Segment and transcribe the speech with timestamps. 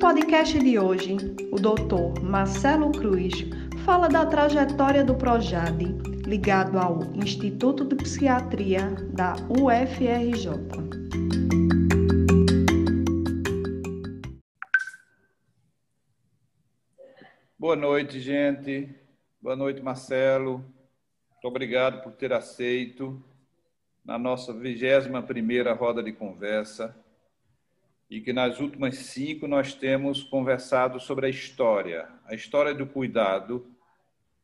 [0.00, 1.14] podcast de hoje,
[1.52, 3.34] o doutor Marcelo Cruz
[3.84, 5.84] fala da trajetória do Projade,
[6.26, 10.48] ligado ao Instituto de Psiquiatria da UFRJ.
[17.58, 18.88] Boa noite, gente.
[19.38, 20.64] Boa noite, Marcelo.
[21.30, 23.22] Muito obrigado por ter aceito
[24.02, 26.96] na nossa 21 primeira roda de conversa
[28.10, 33.64] e que nas últimas cinco nós temos conversado sobre a história, a história do cuidado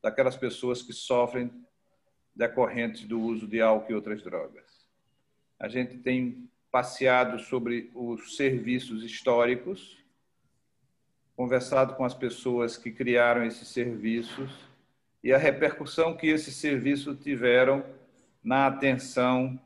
[0.00, 1.50] daquelas pessoas que sofrem
[2.34, 4.86] decorrentes do uso de álcool e outras drogas.
[5.58, 9.98] A gente tem passeado sobre os serviços históricos,
[11.34, 14.50] conversado com as pessoas que criaram esses serviços
[15.24, 17.84] e a repercussão que esses serviços tiveram
[18.44, 19.60] na atenção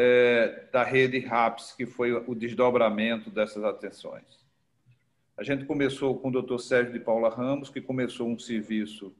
[0.00, 4.38] é, da rede RAPS, que foi o desdobramento dessas atenções.
[5.36, 6.58] A gente começou com o Dr.
[6.58, 9.12] Sérgio de Paula Ramos, que começou um serviço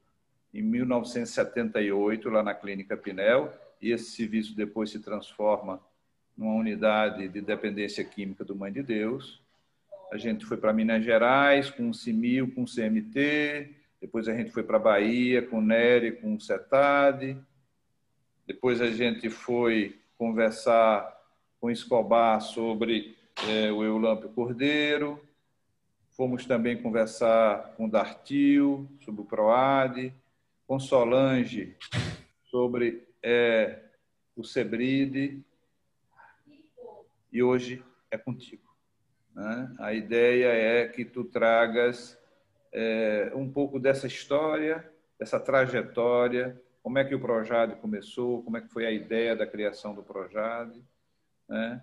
[0.54, 5.80] em 1978 lá na Clínica Pinel, e esse serviço depois se transforma
[6.36, 9.42] numa unidade de dependência química do Mãe de Deus.
[10.12, 14.52] A gente foi para Minas Gerais com o CIMIL, com o CMT, depois a gente
[14.52, 17.36] foi para Bahia com o NERI, com o CETAD,
[18.46, 21.16] depois a gente foi conversar
[21.60, 23.16] com Escobar sobre
[23.48, 25.22] é, o Eulâmpio Cordeiro.
[26.10, 30.12] Fomos também conversar com Dartil sobre o PROAD,
[30.66, 31.76] com Solange
[32.42, 33.78] sobre é,
[34.36, 35.40] o Sebride.
[37.32, 38.68] E hoje é contigo.
[39.32, 39.72] Né?
[39.78, 42.18] A ideia é que tu tragas
[42.72, 48.62] é, um pouco dessa história, dessa trajetória, como é que o Projade começou, como é
[48.62, 50.82] que foi a ideia da criação do Projade.
[51.46, 51.82] Né?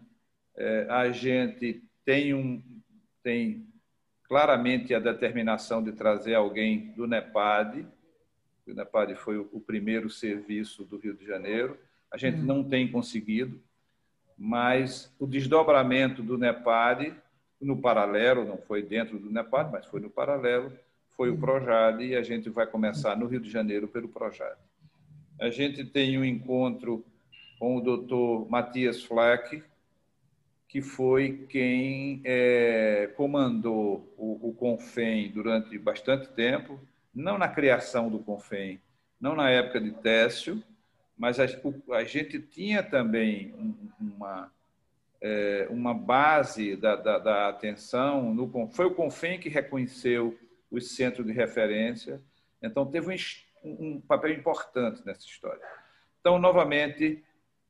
[0.58, 2.60] É, a gente tem, um,
[3.22, 3.68] tem
[4.24, 7.86] claramente a determinação de trazer alguém do NEPAD,
[8.68, 11.78] o NEPAD foi o primeiro serviço do Rio de Janeiro.
[12.12, 12.46] A gente hum.
[12.46, 13.62] não tem conseguido,
[14.36, 17.14] mas o desdobramento do NEPAD
[17.62, 20.74] no paralelo, não foi dentro do NEPAD, mas foi no paralelo,
[21.16, 21.40] foi o hum.
[21.40, 24.66] Projade e a gente vai começar no Rio de Janeiro pelo Projade
[25.40, 27.06] a gente tem um encontro
[27.60, 29.64] com o doutor Matias Flack,
[30.68, 36.80] que foi quem é, comandou o, o CONFEM durante bastante tempo,
[37.14, 38.82] não na criação do CONFEM,
[39.20, 40.62] não na época de Técio,
[41.18, 41.46] mas a,
[41.94, 43.54] a gente tinha também
[44.00, 44.52] uma,
[45.22, 48.34] é, uma base da, da, da atenção.
[48.34, 50.38] No, foi o CONFEM que reconheceu
[50.70, 52.22] os centros de referência,
[52.62, 53.12] então teve um
[53.66, 55.62] um papel importante nessa história.
[56.20, 57.24] Então, novamente,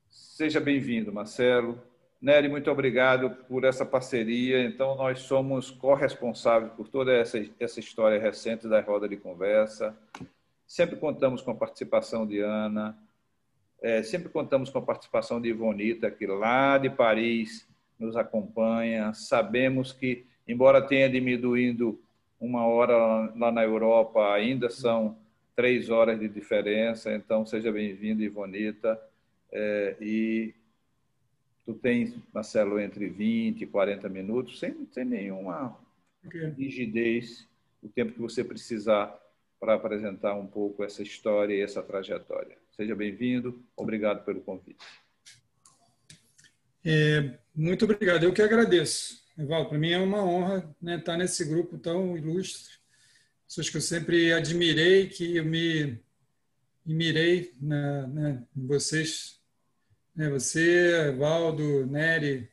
[0.08, 1.80] seja bem-vindo, Marcelo.
[2.20, 4.64] Nery, muito obrigado por essa parceria.
[4.64, 9.96] Então, nós somos corresponsáveis por toda essa, essa história recente da roda de conversa.
[10.66, 12.98] Sempre contamos com a participação de Ana,
[13.80, 17.68] é, sempre contamos com a participação de Ivonita, que lá de Paris
[17.98, 19.12] nos acompanha.
[19.14, 22.00] Sabemos que, embora tenha diminuído
[22.40, 22.96] uma hora
[23.36, 25.16] lá na Europa, ainda são
[25.56, 29.00] três horas de diferença, então seja bem-vindo, Ivonita.
[29.50, 30.54] É, e
[31.64, 35.76] tu tens, Marcelo, entre 20 e 40 minutos, sem, sem nenhuma
[36.58, 37.48] rigidez,
[37.82, 39.18] o tempo que você precisar
[39.58, 42.58] para apresentar um pouco essa história e essa trajetória.
[42.72, 44.84] Seja bem-vindo, obrigado pelo convite.
[46.84, 49.24] É, muito obrigado, eu que agradeço.
[49.38, 52.75] Evaldo, para mim é uma honra né, estar nesse grupo tão ilustre
[53.46, 55.98] pessoas que eu sempre admirei, que eu me,
[56.84, 59.40] me mirei na, né, em vocês.
[60.14, 62.48] Né, você, Valdo, Nery,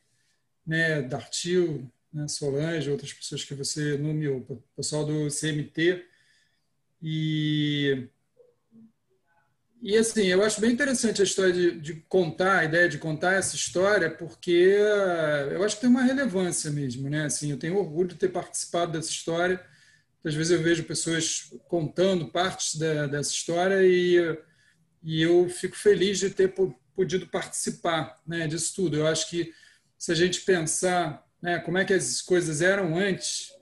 [0.66, 6.04] né, Dartil, né, Solange, outras pessoas que você nomeou, o pessoal do CMT.
[7.02, 8.06] E,
[9.82, 13.32] e assim, eu acho bem interessante a história de, de, contar, a ideia de contar
[13.32, 14.78] essa história, porque
[15.50, 17.10] eu acho que tem uma relevância mesmo.
[17.10, 17.24] Né?
[17.24, 19.73] Assim, eu tenho orgulho de ter participado dessa história
[20.24, 24.38] às vezes eu vejo pessoas contando partes da, dessa história e,
[25.02, 26.54] e eu fico feliz de ter
[26.96, 28.96] podido participar né, disso tudo.
[28.96, 29.52] Eu acho que
[29.98, 33.52] se a gente pensar né, como é que as coisas eram antes,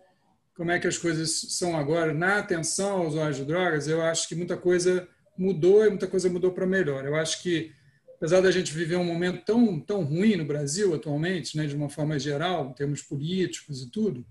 [0.54, 4.28] como é que as coisas são agora na atenção aos usuários de drogas, eu acho
[4.28, 7.04] que muita coisa mudou e muita coisa mudou para melhor.
[7.04, 7.72] Eu acho que,
[8.16, 11.88] apesar da gente viver um momento tão, tão ruim no Brasil atualmente, né, de uma
[11.88, 14.24] forma geral, em termos políticos e tudo,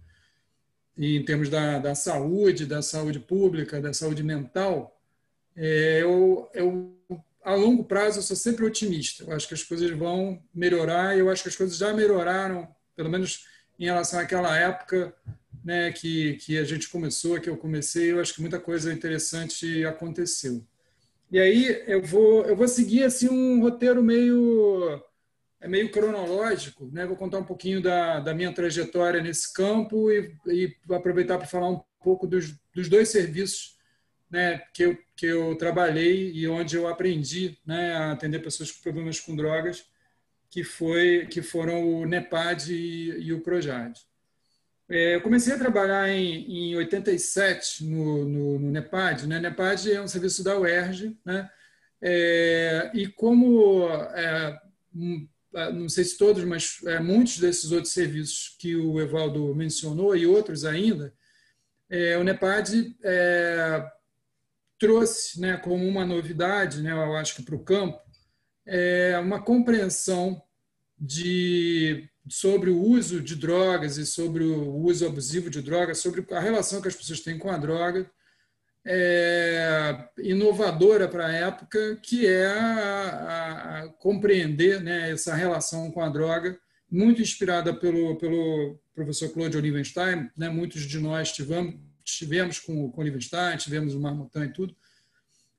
[0.97, 4.99] em termos da, da saúde, da saúde pública, da saúde mental,
[5.55, 6.95] é, eu, eu,
[7.43, 9.23] a longo prazo, eu sou sempre otimista.
[9.23, 12.67] Eu acho que as coisas vão melhorar e eu acho que as coisas já melhoraram,
[12.95, 13.45] pelo menos
[13.79, 15.13] em relação àquela época,
[15.63, 19.85] né, que, que a gente começou, que eu comecei, eu acho que muita coisa interessante
[19.85, 20.65] aconteceu.
[21.31, 25.01] E aí eu vou, eu vou seguir assim um roteiro meio
[25.61, 27.05] é meio cronológico, né?
[27.05, 31.69] Vou contar um pouquinho da, da minha trajetória nesse campo e, e aproveitar para falar
[31.69, 33.77] um pouco dos, dos dois serviços
[34.29, 38.81] né, que, eu, que eu trabalhei e onde eu aprendi né, a atender pessoas com
[38.81, 39.85] problemas com drogas,
[40.49, 43.99] que, foi, que foram o NEPAD e, e o PROJAD.
[44.89, 49.27] É, eu comecei a trabalhar em, em 87 no, no, no NEPAD.
[49.27, 49.39] Né?
[49.39, 51.49] NEPAD é um serviço da UERJ, né?
[52.01, 54.59] É, e como, é,
[55.74, 60.25] não sei se todos, mas é, muitos desses outros serviços que o Evaldo mencionou e
[60.25, 61.13] outros ainda,
[61.89, 63.86] é, o NEPAD é,
[64.80, 68.00] trouxe né, como uma novidade, né, eu acho que para o campo,
[68.65, 70.42] é uma compreensão
[70.98, 76.39] de, sobre o uso de drogas e sobre o uso abusivo de drogas, sobre a
[76.39, 78.09] relação que as pessoas têm com a droga,
[78.85, 86.01] é, inovadora para a época, que é a, a, a compreender né, essa relação com
[86.01, 86.57] a droga,
[86.89, 90.29] muito inspirada pelo, pelo professor Claude Olivenstein.
[90.35, 94.75] Né, muitos de nós tivemos, tivemos com, o Liebenstein, tivemos o Marmottan e tudo,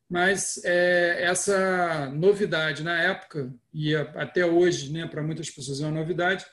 [0.08, 6.00] mas é, essa novidade na época, e até hoje, né, para muitas pessoas é uma
[6.00, 6.44] novidade,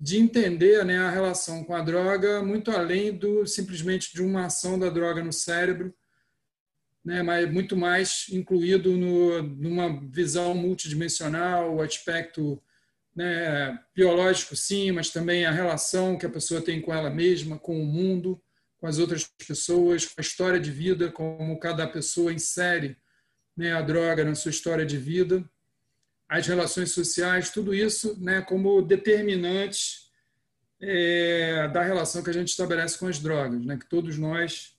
[0.00, 4.78] de entender né, a relação com a droga muito além do simplesmente de uma ação
[4.78, 5.94] da droga no cérebro,
[7.04, 12.62] né, mas muito mais incluído no, numa visão multidimensional, o aspecto
[13.14, 17.80] né, biológico, sim, mas também a relação que a pessoa tem com ela mesma, com
[17.80, 18.40] o mundo,
[18.78, 22.96] com as outras pessoas, com a história de vida, como cada pessoa insere
[23.56, 25.44] né, a droga na sua história de vida,
[26.28, 30.10] as relações sociais, tudo isso né, como determinantes
[30.80, 34.71] é, da relação que a gente estabelece com as drogas, né, que todos nós,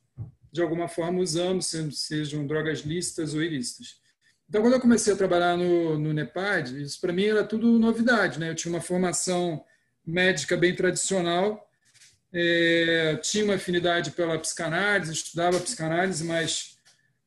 [0.54, 3.98] de alguma forma, usamos, sejam drogas lícitas ou ilícitas.
[4.48, 8.40] Então, quando eu comecei a trabalhar no, no NEPAD, isso para mim era tudo novidade.
[8.40, 8.52] Né?
[8.52, 9.66] Eu tinha uma formação
[10.06, 11.68] médica bem tradicional,
[12.32, 16.78] é, tinha uma afinidade pela psicanálise, estudava psicanálise, mas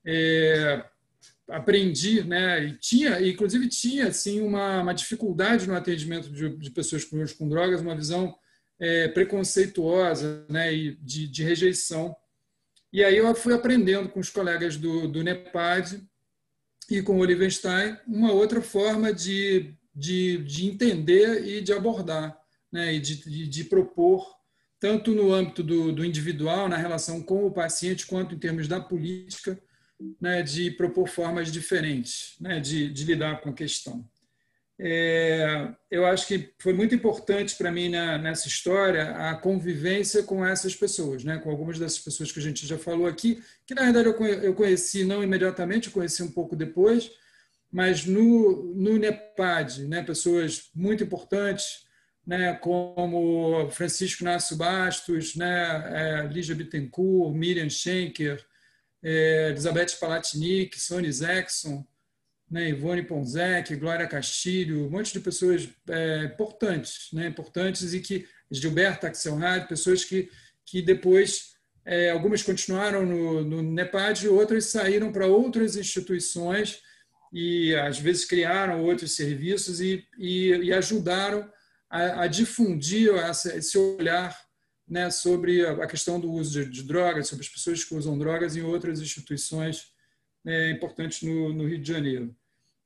[0.05, 0.85] é,
[1.49, 2.65] aprendi, né?
[2.65, 7.49] E tinha, inclusive tinha assim uma, uma dificuldade no atendimento de, de pessoas com, com
[7.49, 8.37] drogas, uma visão
[8.79, 10.73] é, preconceituosa, né?
[10.75, 12.15] E de, de, rejeição.
[12.97, 16.03] E aí eu fui aprendendo com os colegas do, do NEPAD
[16.91, 22.35] e com o Olivenstein uma outra forma de, de, de entender e de abordar,
[22.73, 22.95] né?
[22.95, 24.27] E de, de, de propor
[24.81, 28.81] tanto no âmbito do, do, individual, na relação com o paciente, quanto em termos da
[28.81, 29.63] política,
[30.19, 34.09] né, de propor formas diferentes né, de, de, lidar com a questão.
[34.79, 40.45] É, eu acho que foi muito importante para mim na, nessa história a convivência com
[40.45, 43.91] essas pessoas, né, com algumas dessas pessoas que a gente já falou aqui, que na
[43.91, 44.09] verdade
[44.45, 47.11] eu conheci não imediatamente, eu conheci um pouco depois,
[47.73, 51.87] mas no, no NEPAD, né, pessoas muito importantes,
[52.27, 58.45] né, como Francisco Nácio Bastos, né, é, Lígia Bittencourt, Miriam Schenker,
[59.03, 61.87] é, Elizabeth Palatinic, Sony Zexon,
[62.51, 68.27] né, Ivone Ponzec, Glória Castilho, um monte de pessoas é, importantes, né, importantes e que
[68.51, 70.31] Gilberto Axelrad, pessoas que,
[70.65, 76.81] que depois é, algumas continuaram no, no NEPAD outras saíram para outras instituições
[77.33, 81.51] e às vezes criaram outros serviços e, e, e ajudaram
[81.91, 84.37] a, a difundir essa, esse olhar
[84.89, 88.57] né, sobre a questão do uso de, de, drogas, sobre as pessoas que usam drogas
[88.57, 89.93] em outras instituições
[90.47, 92.35] né, importantes no, no, Rio de Janeiro.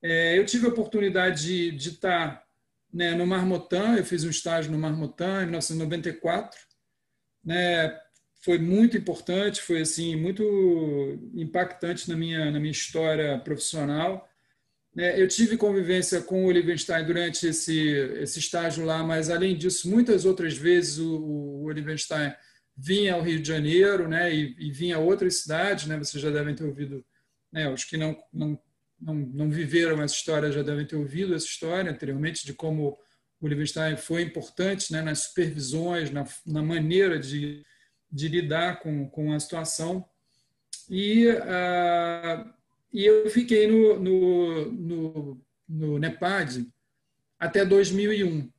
[0.02, 2.42] É, eu tive a oportunidade de, de estar
[2.92, 6.58] né, no Marmottan, eu fiz um estágio no Marmottan em 1994,
[7.44, 8.00] né,
[8.42, 10.42] foi muito importante, foi assim muito
[11.34, 14.26] impactante na minha na minha história profissional.
[14.96, 17.90] É, eu tive convivência com o Olivenstein durante esse,
[18.20, 22.32] esse estágio lá, mas, além disso, muitas outras vezes o, o Olivenstein
[22.76, 25.86] vinha ao Rio de Janeiro né, e, e vinha a outras cidades.
[25.86, 27.04] Né, vocês já devem ter ouvido,
[27.52, 28.58] né, os que não, não,
[29.00, 32.98] não, não viveram essa história já devem ter ouvido essa história anteriormente, de como
[33.40, 37.64] o Olivenstein foi importante né, nas supervisões, na, na maneira de,
[38.10, 40.04] de lidar com, com a situação.
[40.88, 41.28] E.
[41.28, 42.60] Uh,
[42.92, 46.68] e eu fiquei no, no, no, no NEPAD
[47.38, 48.50] até 2001.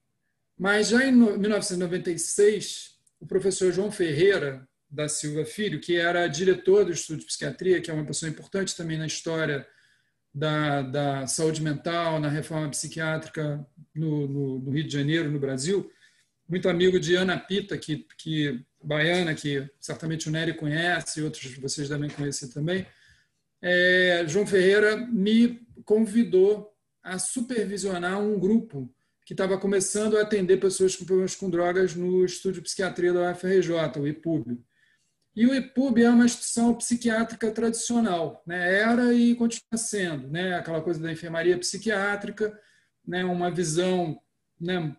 [0.58, 6.92] Mas já em 1996, o professor João Ferreira da Silva Filho, que era diretor do
[6.92, 9.66] Estudo de Psiquiatria, que é uma pessoa importante também na história
[10.34, 15.90] da, da saúde mental, na reforma psiquiátrica no, no, no Rio de Janeiro, no Brasil,
[16.48, 21.56] muito amigo de Ana Pita, que, que baiana, que certamente o Nery conhece, e outros
[21.56, 22.86] vocês devem conhecer também.
[23.62, 26.70] É, João Ferreira me convidou
[27.02, 28.94] a supervisionar um grupo
[29.26, 33.32] que estava começando a atender pessoas com problemas com drogas no Estúdio de Psiquiatria da
[33.32, 34.60] UFRJ, o IPUB.
[35.36, 38.80] E o IPUB é uma instituição psiquiátrica tradicional, né?
[38.80, 40.56] era e continua sendo, né?
[40.56, 42.58] aquela coisa da enfermaria psiquiátrica,
[43.08, 43.24] né?
[43.24, 44.20] uma visão,
[44.60, 44.96] né?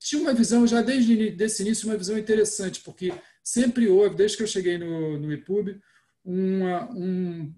[0.00, 3.12] tinha uma visão já desde esse início, uma visão interessante, porque
[3.44, 5.80] sempre houve, desde que eu cheguei no, no IPUB,
[6.24, 7.54] uma, um,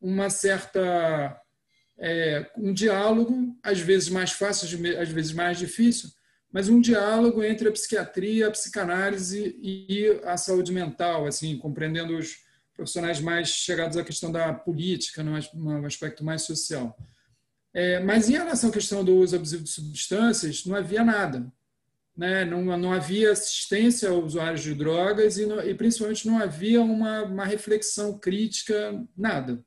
[0.00, 1.38] uma certa
[1.98, 4.66] é, um diálogo, às vezes mais fácil,
[4.98, 6.10] às vezes mais difícil,
[6.52, 12.38] mas um diálogo entre a psiquiatria, a psicanálise e a saúde mental, assim, compreendendo os
[12.74, 16.96] profissionais mais chegados à questão da política, num aspecto mais social.
[17.72, 21.46] É, mas em relação à questão do uso abusivo de substâncias, não havia nada.
[22.16, 22.44] Né?
[22.44, 27.44] Não, não havia assistência aos usuários de drogas e, e principalmente não havia uma, uma
[27.44, 29.62] reflexão crítica, nada.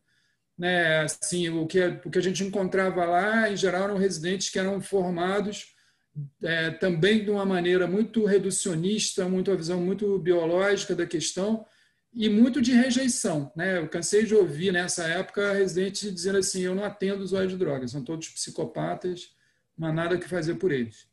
[0.58, 1.00] Né?
[1.02, 4.82] Assim, o, que, o que a gente encontrava lá, em geral, eram residentes que eram
[4.82, 5.73] formados
[6.42, 11.66] é, também de uma maneira muito reducionista, muito a visão muito biológica da questão
[12.14, 13.52] e muito de rejeição.
[13.56, 13.80] Né?
[13.80, 17.92] Eu cansei de ouvir nessa época residentes dizendo assim: eu não atendo usuários de drogas,
[17.92, 19.34] são todos psicopatas,
[19.78, 21.08] não há nada que fazer por eles.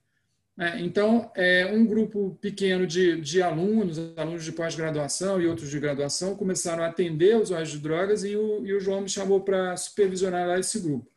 [0.58, 5.80] É, então, é, um grupo pequeno de, de alunos, alunos de pós-graduação e outros de
[5.80, 9.74] graduação, começaram a atender usuários de drogas e o, e o João me chamou para
[9.78, 11.10] supervisionar esse grupo.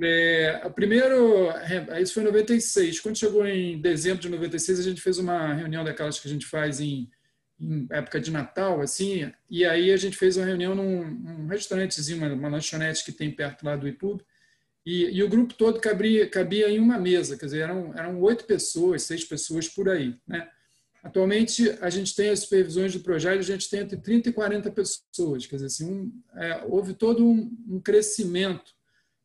[0.00, 3.00] É, primeiro, é, isso foi em 96.
[3.00, 6.46] Quando chegou em dezembro de 96, a gente fez uma reunião daquelas que a gente
[6.46, 7.10] faz em,
[7.60, 12.18] em época de Natal, assim, e aí a gente fez uma reunião num, num restaurantezinho,
[12.18, 14.22] uma, uma, lanchonete que tem perto lá do IPUB,
[14.84, 18.44] e, e o grupo todo cabia, cabia, em uma mesa, quer dizer, eram, eram oito
[18.44, 20.48] pessoas, seis pessoas por aí, né?
[21.02, 24.70] Atualmente, a gente tem as supervisões do projeto, a gente tem entre 30 e 40
[24.70, 28.72] pessoas, quer dizer, assim, um, é, houve todo um, um crescimento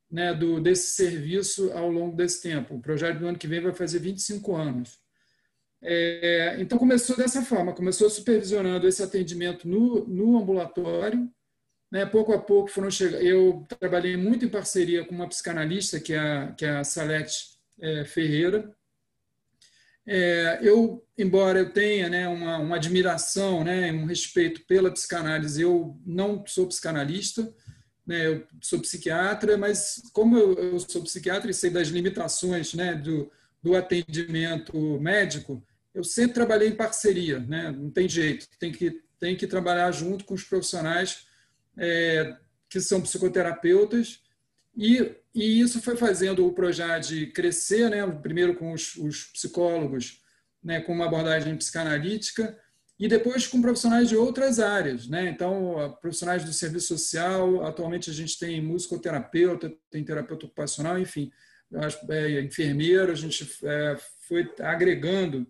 [0.10, 2.76] né, do, desse serviço ao longo desse tempo.
[2.76, 5.00] O projeto do ano que vem vai fazer 25 anos.
[5.82, 11.30] É, então, começou dessa forma, começou supervisionando esse atendimento no, no ambulatório.
[11.90, 13.22] Né, pouco a pouco foram chegando.
[13.22, 17.58] Eu trabalhei muito em parceria com uma psicanalista, que é a, que é a Salete
[17.80, 18.76] é, Ferreira.
[20.06, 26.00] É, eu, embora eu tenha né, uma, uma admiração, né, um respeito pela psicanálise, eu
[26.06, 27.54] não sou psicanalista,
[28.08, 32.96] né, eu sou psiquiatra, mas como eu, eu, sou psiquiatra e sei das limitações né,
[32.96, 33.30] do,
[33.62, 35.62] do atendimento médico,
[35.94, 40.24] eu sempre trabalhei em parceria, né, não tem jeito, tem que, tem que trabalhar junto
[40.24, 41.28] com os profissionais
[41.78, 42.38] é,
[42.70, 44.22] que são psicoterapeutas,
[44.76, 50.22] e, e isso foi fazendo o Projad crescer, né, primeiro com os, os psicólogos,
[50.64, 52.58] né, com uma abordagem psicanalítica,
[53.00, 55.08] e depois com profissionais de outras áreas.
[55.08, 55.30] Né?
[55.30, 61.32] Então, profissionais do serviço social, atualmente a gente tem musicoterapeuta, tem terapeuta ocupacional, enfim,
[62.10, 65.46] é, enfermeiro, a gente é, foi agregando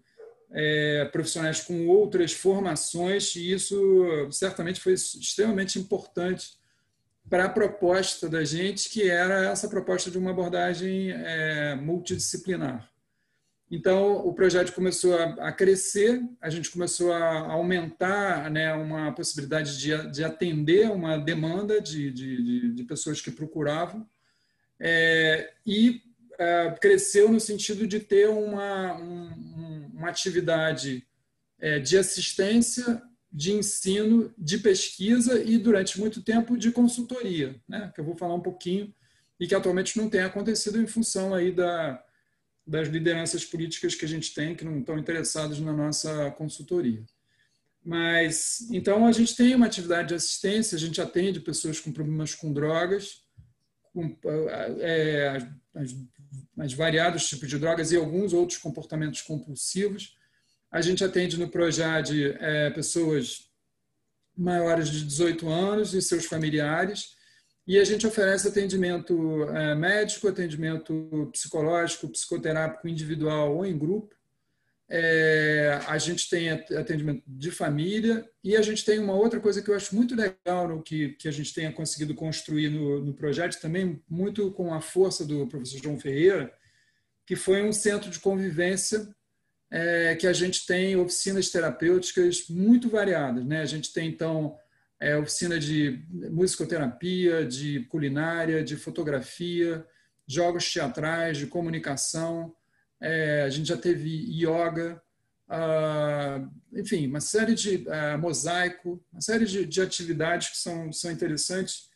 [0.51, 6.57] é, profissionais com outras formações, e isso certamente foi extremamente importante
[7.29, 12.89] para a proposta da gente, que era essa proposta de uma abordagem é, multidisciplinar.
[13.69, 19.77] Então, o projeto começou a, a crescer, a gente começou a aumentar né, uma possibilidade
[19.77, 24.07] de, de atender uma demanda de, de, de pessoas que procuravam,
[24.79, 26.01] é, e
[26.39, 31.05] é, cresceu no sentido de ter uma, um, uma atividade
[31.59, 37.99] é, de assistência, de ensino, de pesquisa e, durante muito tempo, de consultoria, né, que
[37.99, 38.93] eu vou falar um pouquinho,
[39.39, 42.01] e que atualmente não tem acontecido em função aí da
[42.67, 47.03] das lideranças políticas que a gente tem que não estão interessadas na nossa consultoria.
[47.83, 52.35] Mas então a gente tem uma atividade de assistência, a gente atende pessoas com problemas
[52.35, 53.21] com drogas,
[53.93, 54.13] com
[54.81, 55.37] é,
[55.73, 55.95] as,
[56.57, 60.17] as variados tipos de drogas e alguns outros comportamentos compulsivos.
[60.69, 63.49] A gente atende no Projad é, pessoas
[64.35, 67.16] maiores de 18 anos e seus familiares
[67.67, 74.15] e a gente oferece atendimento é, médico, atendimento psicológico, psicoterápico individual ou em grupo.
[74.89, 79.69] É, a gente tem atendimento de família e a gente tem uma outra coisa que
[79.69, 83.59] eu acho muito legal no que, que a gente tenha conseguido construir no, no projeto,
[83.59, 86.53] também muito com a força do professor João Ferreira,
[87.25, 89.13] que foi um centro de convivência
[89.69, 93.45] é, que a gente tem oficinas terapêuticas muito variadas.
[93.45, 93.59] Né?
[93.59, 94.57] A gente tem, então,
[94.99, 99.85] é, oficina de musicoterapia, de culinária, de fotografia,
[100.27, 102.53] jogos teatrais, de comunicação,
[102.99, 105.01] é, a gente já teve yoga,
[105.47, 111.11] uh, enfim, uma série de uh, mosaico, uma série de, de, atividades que são, são
[111.11, 111.89] interessantes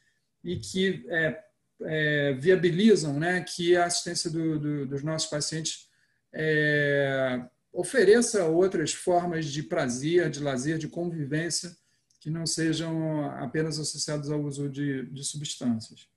[0.44, 1.44] e que é,
[1.84, 5.90] é, viabilizam né, que a assistência do, do, dos nossos pacientes
[6.34, 7.44] é,
[7.74, 11.76] ofereça outras formas de prazer, de lazer, de convivência
[12.22, 16.08] que não sejam apenas associados ao uso de, de substâncias.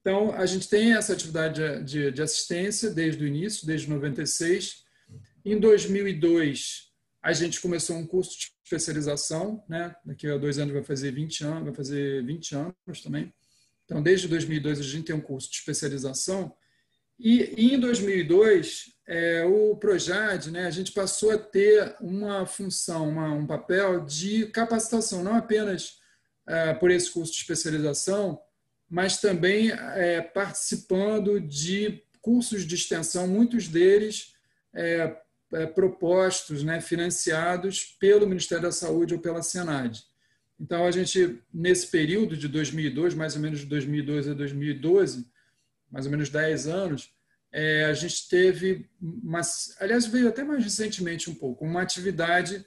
[0.00, 4.84] Então, a gente tem essa atividade de, de, assistência desde o início, desde 96.
[5.44, 9.96] Em 2002, a gente começou um curso de especialização, né?
[10.04, 13.34] Daqui a dois anos vai fazer 20 anos, vai fazer 20 anos também.
[13.84, 16.54] Então, desde 2002 a gente tem um curso de especialização.
[17.18, 23.32] E, em 2002, é, o Projad, né, a gente passou a ter uma função, uma,
[23.32, 25.98] um papel de capacitação, não apenas
[26.46, 28.40] é, por esse curso de especialização,
[28.88, 34.34] mas também é, participando de cursos de extensão, muitos deles
[34.74, 35.16] é,
[35.52, 40.00] é, propostos, né, financiados pelo Ministério da Saúde ou pela Senad.
[40.58, 45.26] Então, a gente, nesse período de 2002, mais ou menos de 2002 a 2012,
[45.90, 47.10] mais ou menos 10 anos,
[47.52, 49.40] é, a gente teve, uma,
[49.80, 52.64] aliás, veio até mais recentemente um pouco, uma atividade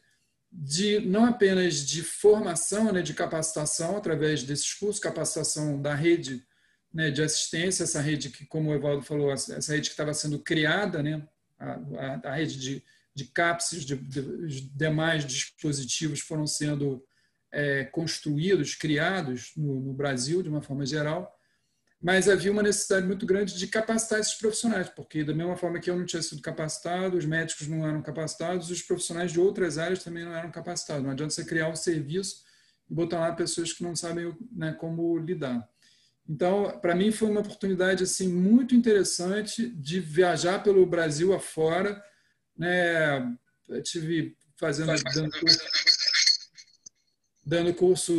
[0.52, 6.44] de não apenas de formação, né, de capacitação através desses cursos, capacitação da rede
[6.92, 10.40] né, de assistência, essa rede que, como o Evaldo falou, essa rede que estava sendo
[10.40, 11.22] criada, né,
[11.60, 12.84] a, a, a rede de,
[13.14, 17.06] de CAPSES, de, de, demais dispositivos foram sendo
[17.52, 21.39] é, construídos, criados no, no Brasil, de uma forma geral,
[22.02, 25.90] mas havia uma necessidade muito grande de capacitar esses profissionais, porque da mesma forma que
[25.90, 30.04] eu não tinha sido capacitado, os médicos não eram capacitados, os profissionais de outras áreas
[30.04, 31.04] também não eram capacitados.
[31.04, 32.44] Não adianta você criar um serviço
[32.90, 35.68] e botar lá pessoas que não sabem né, como lidar.
[36.28, 42.02] Então, para mim foi uma oportunidade assim muito interessante de viajar pelo Brasil afora,
[42.56, 43.20] né?
[43.68, 44.92] Eu tive fazendo
[47.46, 48.14] dando curso,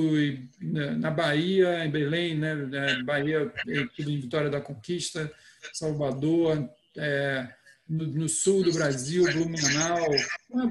[0.99, 3.53] na Bahia, em Belém, né, é, Bahia,
[3.99, 5.33] em Vitória da Conquista,
[5.73, 7.49] Salvador, é,
[7.89, 10.07] no, no, sul do Brasil, Blumenau,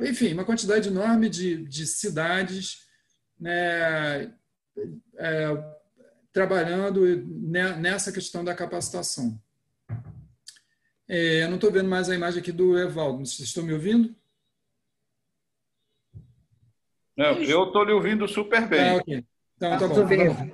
[0.03, 2.87] enfim, uma quantidade enorme de, de cidades
[3.39, 4.33] né,
[5.17, 5.63] é,
[6.31, 7.01] trabalhando
[7.77, 9.39] nessa questão da capacitação.
[11.07, 13.25] É, eu não estou vendo mais a imagem aqui do Evaldo.
[13.25, 14.15] Vocês estão me ouvindo?
[17.19, 18.91] Não, eu estou lhe ouvindo super bem.
[18.91, 19.25] Ah, ok.
[19.57, 20.49] Então, tá bom.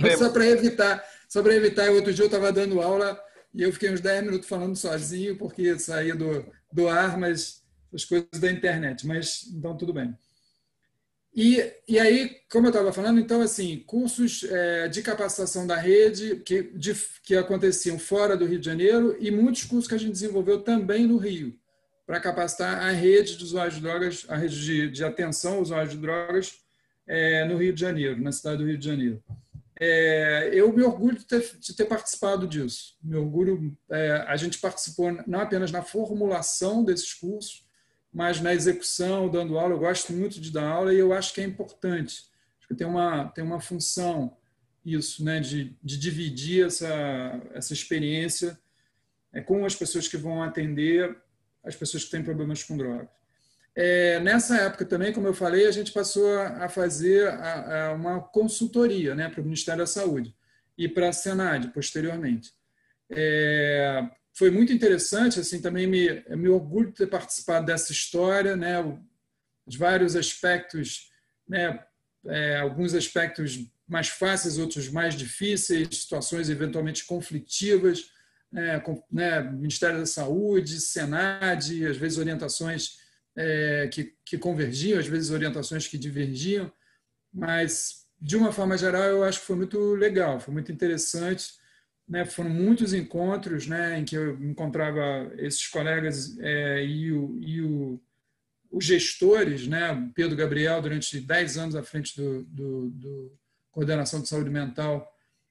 [0.00, 3.20] Tá só para evitar, só para evitar, outro dia eu estava dando aula
[3.52, 8.04] e eu fiquei uns 10 minutos falando sozinho, porque saí do, do ar, mas as
[8.04, 9.04] coisas da internet.
[9.04, 10.16] Mas então tudo bem.
[11.34, 16.36] E, e aí, como eu estava falando, então, assim, cursos é, de capacitação da rede
[16.46, 20.12] que, de, que aconteciam fora do Rio de Janeiro e muitos cursos que a gente
[20.12, 21.58] desenvolveu também no Rio
[22.10, 25.92] para capacitar a rede de usuários de drogas, a rede de, de atenção aos usuários
[25.92, 26.58] de drogas
[27.06, 29.22] é, no Rio de Janeiro, na cidade do Rio de Janeiro.
[29.78, 32.96] É, eu me orgulho de ter, de ter, participado disso.
[33.00, 37.64] Me orgulho, é, a gente participou não apenas na formulação desses cursos,
[38.12, 39.74] mas na execução, dando aula.
[39.74, 42.24] Eu gosto muito de dar aula e eu acho que é importante.
[42.58, 44.36] Acho que tem uma, tem uma função
[44.84, 48.58] isso, né, de, de dividir essa, essa experiência
[49.32, 51.16] é, com as pessoas que vão atender
[51.64, 53.08] as pessoas que têm problemas com drogas.
[53.74, 58.20] É, nessa época também, como eu falei, a gente passou a fazer a, a uma
[58.20, 60.34] consultoria né, para o Ministério da Saúde
[60.76, 62.52] e para a Senad, posteriormente.
[63.10, 68.76] É, foi muito interessante, assim, também me, me orgulho de ter participado dessa história, né,
[69.66, 71.10] os vários aspectos,
[71.48, 71.82] né,
[72.26, 78.10] é, alguns aspectos mais fáceis, outros mais difíceis, situações eventualmente conflitivas,
[78.52, 82.98] né, com, né, Ministério da Saúde, Senad, às vezes orientações
[83.36, 86.70] é, que, que convergiam, às vezes orientações que divergiam,
[87.32, 91.58] mas de uma forma geral eu acho que foi muito legal, foi muito interessante.
[92.08, 97.62] Né, foram muitos encontros né, em que eu encontrava esses colegas é, e, o, e
[97.62, 98.02] o,
[98.68, 103.38] os gestores, né, Pedro Gabriel, durante 10 anos à frente do, do, do
[103.70, 105.08] Coordenação de Saúde Mental,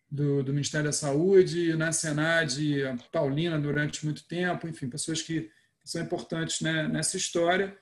[0.10, 2.58] do, do, Ministério da Saúde, na Senad,
[3.12, 5.50] Paulina durante muito tempo, enfim, pessoas que,
[5.84, 7.76] são importantes né, nessa história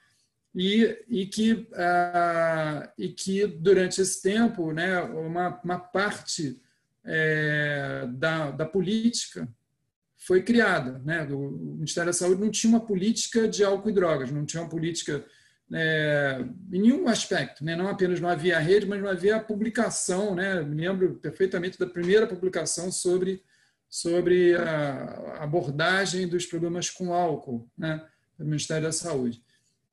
[0.56, 6.62] e, e, que, uh, e que durante esse tempo né, uma, uma parte
[7.04, 9.48] é, da, da política
[10.18, 11.00] foi criada.
[11.06, 11.24] Né?
[11.24, 14.70] O Ministério da Saúde não tinha uma política de álcool e drogas, não tinha uma
[14.70, 15.26] política
[15.74, 17.76] é, em nenhum aspecto, né?
[17.76, 20.34] não apenas não havia rede, mas não havia a publicação.
[20.36, 20.62] Né?
[20.62, 23.44] Me lembro perfeitamente da primeira publicação sobre
[23.90, 28.06] sobre a abordagem dos problemas com álcool, né,
[28.38, 29.42] do Ministério da Saúde.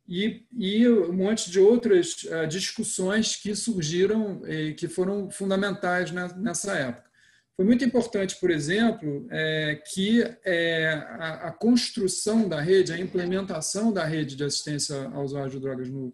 [0.07, 6.73] E, e um monte de outras uh, discussões que surgiram e que foram fundamentais nessa
[6.77, 7.11] época.
[7.57, 13.93] Foi muito importante, por exemplo, é, que é, a, a, construção da rede, a implementação
[13.93, 16.13] da rede de assistência ao usuário de drogas no,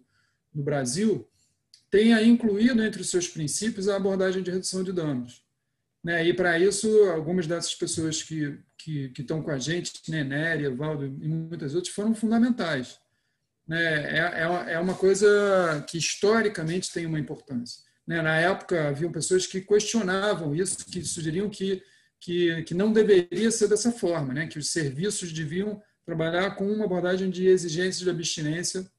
[0.53, 1.27] no Brasil
[1.89, 5.43] tenha incluído entre os seus princípios a abordagem de redução de danos.
[6.03, 6.25] Né?
[6.25, 11.05] E para isso, algumas dessas pessoas que, que, estão com a gente, né, Nery, Valdo
[11.05, 12.99] e muitas outras, foram fundamentais.
[13.67, 13.83] Né?
[13.83, 17.83] É, é, é uma coisa que historicamente tem uma importância.
[18.05, 18.21] Né?
[18.21, 21.83] Na época, haviam pessoas que questionavam isso, que sugeriam que,
[22.19, 24.47] que, que não deveria ser dessa forma, né?
[24.47, 28.89] que os serviços deviam trabalhar com uma abordagem de exigência de abstinência,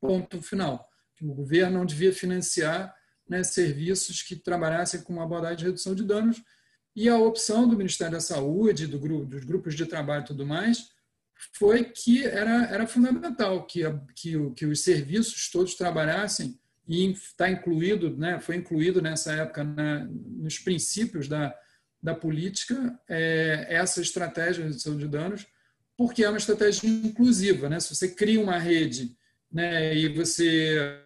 [0.00, 0.88] ponto final.
[1.14, 2.94] Que o governo não devia financiar
[3.28, 6.42] né, serviços que trabalhassem com uma abordagem de redução de danos.
[6.94, 10.46] E a opção do Ministério da Saúde, do grupo, dos grupos de trabalho e tudo
[10.46, 10.90] mais,
[11.52, 13.82] foi que era, era fundamental que,
[14.14, 20.04] que, que os serviços todos trabalhassem e está incluído, né, foi incluído nessa época na,
[20.04, 21.54] nos princípios da,
[22.02, 25.46] da política é, essa estratégia de redução de danos,
[25.96, 27.68] porque é uma estratégia inclusiva.
[27.68, 27.80] Né?
[27.80, 29.16] Se você cria uma rede
[29.50, 31.00] né, e você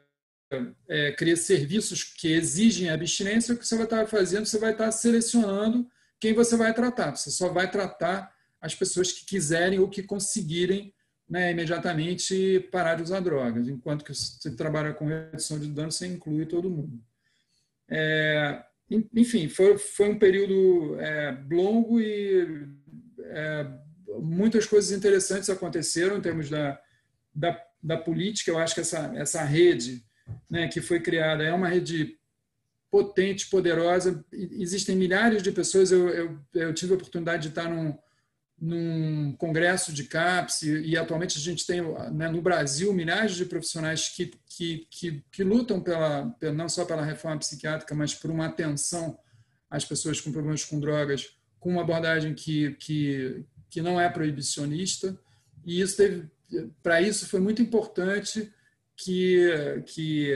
[0.89, 4.91] é, cria serviços que exigem abstinência, o que você vai estar fazendo, você vai estar
[4.91, 5.87] selecionando
[6.19, 7.15] quem você vai tratar.
[7.15, 10.93] Você só vai tratar as pessoas que quiserem ou que conseguirem
[11.29, 16.07] né, imediatamente parar de usar drogas, enquanto que você trabalha com redução de danos, você
[16.07, 16.99] inclui todo mundo.
[17.91, 18.63] É,
[19.15, 22.67] enfim, foi, foi um período é, longo e
[23.21, 23.67] é,
[24.21, 26.81] muitas coisas interessantes aconteceram em termos da,
[27.35, 28.51] da, da, política.
[28.51, 30.03] Eu acho que essa, essa rede
[30.51, 32.17] né, que foi criada é uma rede
[32.91, 34.25] potente, poderosa.
[34.33, 35.93] Existem milhares de pessoas.
[35.93, 37.97] Eu, eu, eu tive a oportunidade de estar num,
[38.61, 41.81] num congresso de CAPS, e, e atualmente a gente tem
[42.13, 47.05] né, no Brasil milhares de profissionais que, que, que, que lutam pela, não só pela
[47.05, 49.19] reforma psiquiátrica, mas por uma atenção
[49.71, 55.17] às pessoas com problemas com drogas, com uma abordagem que, que, que não é proibicionista.
[55.65, 56.29] E isso teve,
[56.83, 58.53] para isso foi muito importante
[58.97, 60.33] que, que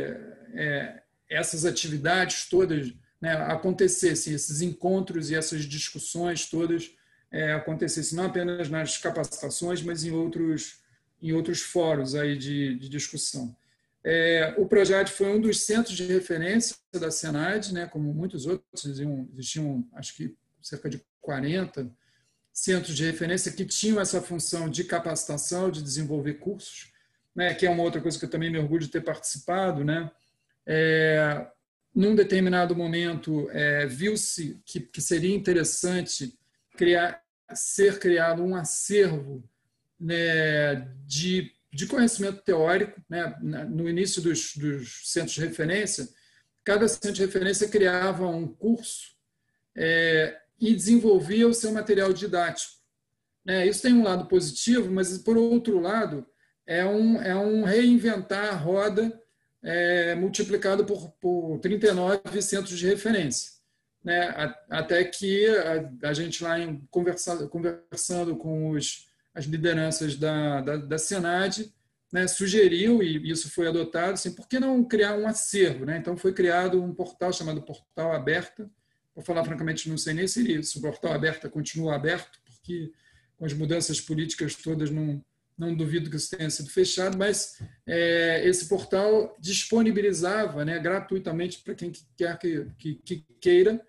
[0.54, 6.92] é, essas atividades todas né, acontecessem, esses encontros e essas discussões todas
[7.32, 10.82] é, acontecesse não apenas nas capacitações, mas em outros,
[11.20, 13.56] em outros fóruns aí de, de discussão.
[14.04, 18.84] É, o projeto foi um dos centros de referência da Senad, né, como muitos outros,
[18.84, 21.90] existiam, existiam acho que cerca de 40
[22.52, 26.92] centros de referência que tinham essa função de capacitação, de desenvolver cursos,
[27.34, 29.84] né, que é uma outra coisa que eu também me orgulho de ter participado.
[29.84, 30.10] Né,
[30.66, 31.46] é,
[31.94, 36.36] num determinado momento, é, viu-se que, que seria interessante
[36.76, 37.21] criar
[37.54, 39.42] ser criado um acervo
[39.98, 40.76] né,
[41.06, 43.00] de, de conhecimento teórico.
[43.08, 46.08] Né, no início dos, dos centros de referência,
[46.64, 49.14] cada centro de referência criava um curso
[49.76, 52.74] é, e desenvolvia o seu material didático.
[53.44, 56.26] Né, isso tem um lado positivo, mas, por outro lado,
[56.66, 59.20] é um, é um reinventar a roda
[59.62, 63.61] é, multiplicado por, por 39 centros de referência
[64.04, 70.60] né, até que a, a gente lá em, conversa, conversando com os, as lideranças da,
[70.60, 71.72] da, da Senad,
[72.12, 75.86] né, sugeriu, e isso foi adotado, assim, por que não criar um acervo?
[75.86, 75.96] Né?
[75.96, 78.70] Então foi criado um portal chamado Portal Aberta,
[79.14, 82.92] para falar francamente, não sei nem se, se o Portal Aberta continua aberto, porque
[83.36, 85.22] com as mudanças políticas todas não,
[85.56, 91.74] não duvido que isso tenha sido fechado, mas é, esse portal disponibilizava né, gratuitamente para
[91.74, 93.84] quem quer que, que, que queira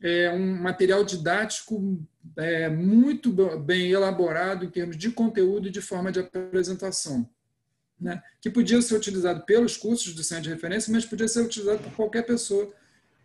[0.00, 2.00] é um material didático
[2.36, 7.28] é, muito bem elaborado em termos de conteúdo e de forma de apresentação,
[8.00, 8.22] né?
[8.40, 11.92] que podia ser utilizado pelos cursos do centro de referência, mas podia ser utilizado por
[11.92, 12.72] qualquer pessoa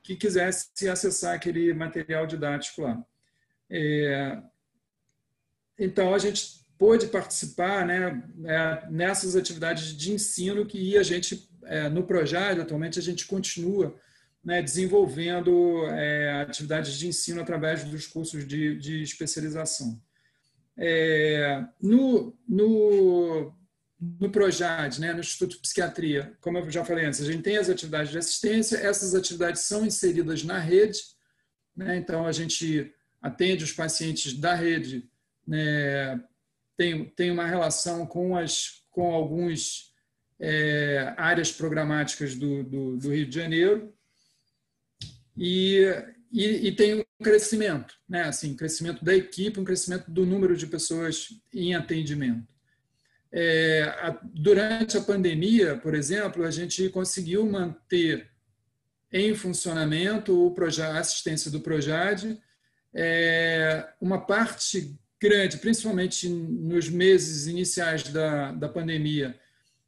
[0.02, 3.06] que quisesse acessar aquele material didático lá.
[3.70, 4.42] É,
[5.78, 11.88] então, a gente pôde participar né, é, nessas atividades de ensino que a gente, é,
[11.88, 13.96] no projeto, atualmente, a gente continua
[14.43, 20.01] né, desenvolvendo é, atividades de ensino através dos cursos de, de especialização.
[20.75, 23.53] É, no, no,
[24.19, 27.58] no PROJAD, né, no Instituto de Psiquiatria, como eu já falei antes, a gente tem
[27.58, 30.99] as atividades de assistência, essas atividades são inseridas na rede,
[31.75, 35.10] né, então a gente atende os pacientes da rede,
[35.47, 36.21] né,
[36.75, 39.93] tem, tem uma relação com, as, com algumas
[40.38, 43.93] é, áreas programáticas do, do, do Rio de Janeiro,
[45.38, 45.82] e,
[46.32, 48.24] e, e, tem crescimento, né?
[48.24, 52.54] Assim, crescimento da equipe, um crescimento do número de pessoas em atendimento.
[53.32, 58.30] É, a, durante a pandemia, por exemplo, a gente conseguiu manter
[59.12, 62.36] em funcionamento o a assistência do Projad,
[62.93, 69.39] é, uma parte grande, principalmente nos meses iniciais da, da pandemia,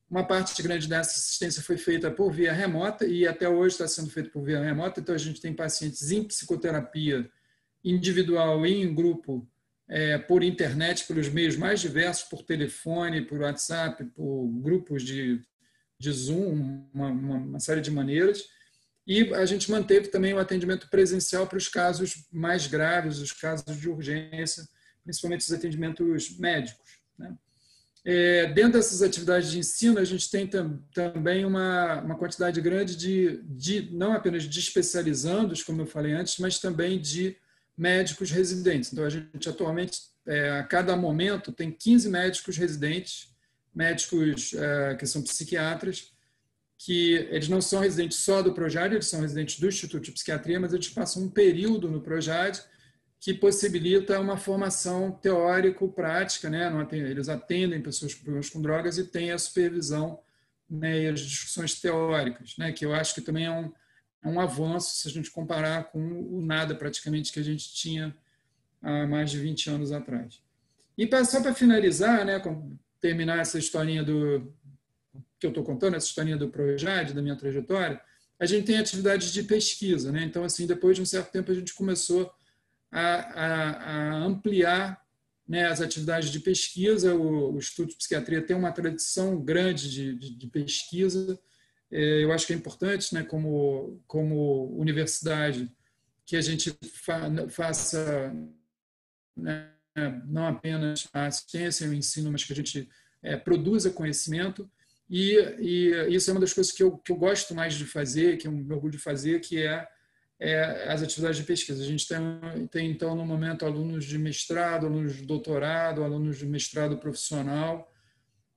[0.10, 4.10] uma parte grande dessa assistência foi feita por via remota e até hoje está sendo
[4.10, 5.00] feita por via remota.
[5.00, 7.30] Então, a gente tem pacientes em psicoterapia
[7.84, 9.48] individual e em grupo
[9.88, 15.42] é, por internet, pelos meios mais diversos, por telefone, por WhatsApp, por grupos de,
[16.00, 18.44] de Zoom, uma, uma, uma série de maneiras.
[19.08, 23.80] E a gente manteve também o atendimento presencial para os casos mais graves, os casos
[23.80, 24.68] de urgência,
[25.04, 27.00] principalmente os atendimentos médicos.
[27.18, 27.36] Né?
[28.08, 32.96] É, dentro dessas atividades de ensino, a gente tem tam, também uma, uma quantidade grande
[32.96, 37.36] de, de, não apenas de especializandos, como eu falei antes, mas também de
[37.76, 38.94] médicos residentes.
[38.94, 43.34] Então, a gente atualmente, é, a cada momento, tem 15 médicos residentes,
[43.74, 46.12] médicos é, que são psiquiatras,
[46.78, 50.60] que eles não são residentes só do Projad, eles são residentes do Instituto de Psiquiatria,
[50.60, 52.60] mas eles passam um período no Projad
[53.26, 56.72] que possibilita uma formação teórico-prática, né?
[56.92, 60.20] Eles atendem pessoas com problemas com drogas e têm a supervisão
[60.70, 62.72] né, e as discussões teóricas, né?
[62.72, 63.74] Que eu acho que também é um,
[64.24, 68.16] é um avanço se a gente comparar com o nada praticamente que a gente tinha
[68.80, 70.40] há mais de 20 anos atrás.
[70.96, 72.40] E só para finalizar, né,
[73.02, 74.54] terminar essa historinha do,
[75.40, 78.00] que eu estou contando, essa historinha do Projad, da minha trajetória,
[78.40, 80.12] a gente tem atividades de pesquisa.
[80.12, 80.24] Né?
[80.26, 82.32] Então, assim, depois de um certo tempo, a gente começou
[82.98, 85.04] a, a, a ampliar
[85.48, 87.14] né, as atividades de pesquisa.
[87.14, 91.40] O, o, Instituto de Psiquiatria tem uma tradição grande de, de, de pesquisa.
[91.92, 95.70] É, eu acho que é importante, né, como, como universidade,
[96.26, 98.34] que a gente fa, faça
[99.36, 99.72] né,
[100.26, 102.90] não apenas a assistência e o ensino, mas que a gente
[103.22, 104.70] é, produza conhecimento
[105.10, 108.38] e, e, isso é uma das coisas que eu, que eu gosto mais de fazer,
[108.38, 109.88] que eu me orgulho de fazer, que é,
[110.40, 111.82] é as atividades de pesquisa.
[111.82, 116.46] A gente tem, tem, então, no momento, alunos de mestrado, alunos de doutorado, alunos de
[116.46, 117.92] mestrado profissional,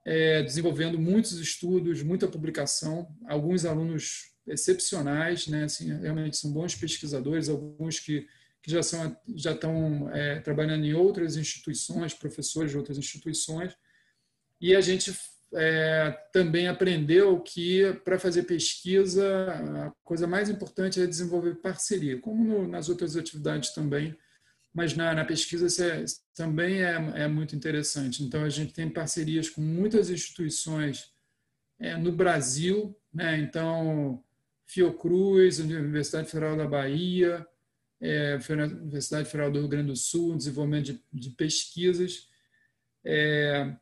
[0.04, 7.48] é, desenvolvendo muitos estudos, muita publicação, alguns alunos excepcionais, né, assim, realmente são bons pesquisadores,
[7.48, 8.26] alguns que,
[8.62, 13.76] que já, são, já estão é, trabalhando em outras instituições, professores de outras instituições,
[14.60, 15.12] e a gente
[15.54, 19.48] é, também aprendeu que para fazer pesquisa
[19.86, 24.16] a coisa mais importante é desenvolver parceria, como no, nas outras atividades também,
[24.74, 28.22] mas na, na pesquisa é, também é, é, muito interessante.
[28.22, 31.12] Então a gente tem parcerias com muitas instituições
[31.78, 33.38] é, no Brasil, né?
[33.38, 34.22] Então
[34.66, 37.46] Fiocruz, Universidade Federal da Bahia,
[38.00, 42.28] é, Universidade Federal do Rio Grande do Sul, desenvolvimento de, de pesquisas.
[43.02, 43.74] É,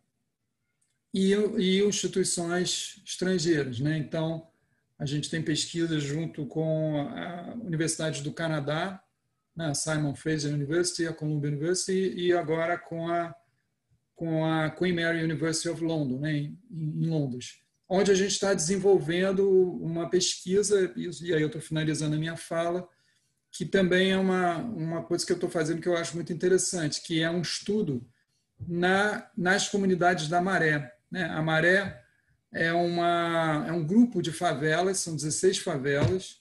[1.17, 3.81] e, e instituições estrangeiras.
[3.81, 3.97] Né?
[3.97, 4.47] Então,
[4.99, 9.03] a gente tem pesquisas junto com a Universidade do Canadá,
[9.57, 9.73] né?
[9.73, 13.35] Simon Fraser University, a Columbia University, e agora com a,
[14.15, 16.33] com a Queen Mary University of London, né?
[16.37, 19.49] em, em Londres, onde a gente está desenvolvendo
[19.81, 22.87] uma pesquisa, e aí eu estou finalizando a minha fala,
[23.51, 27.01] que também é uma, uma coisa que eu estou fazendo que eu acho muito interessante,
[27.01, 28.07] que é um estudo
[28.69, 30.96] na, nas comunidades da Maré.
[31.11, 31.25] Né?
[31.25, 32.03] A Maré
[32.53, 36.41] é, uma, é um grupo de favelas, são 16 favelas,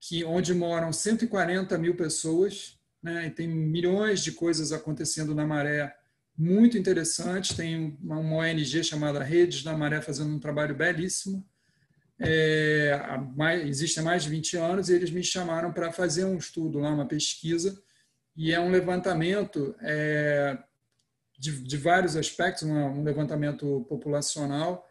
[0.00, 3.26] que, onde moram 140 mil pessoas, né?
[3.26, 5.94] e tem milhões de coisas acontecendo na Maré
[6.36, 7.56] muito interessantes.
[7.56, 11.44] Tem uma, uma ONG chamada Redes da Maré fazendo um trabalho belíssimo.
[12.18, 12.98] É,
[13.36, 16.78] mais, existe há mais de 20 anos, e eles me chamaram para fazer um estudo
[16.78, 17.78] lá, uma pesquisa,
[18.34, 20.58] e é um levantamento é,
[21.38, 24.86] de, de vários aspectos, um levantamento populacional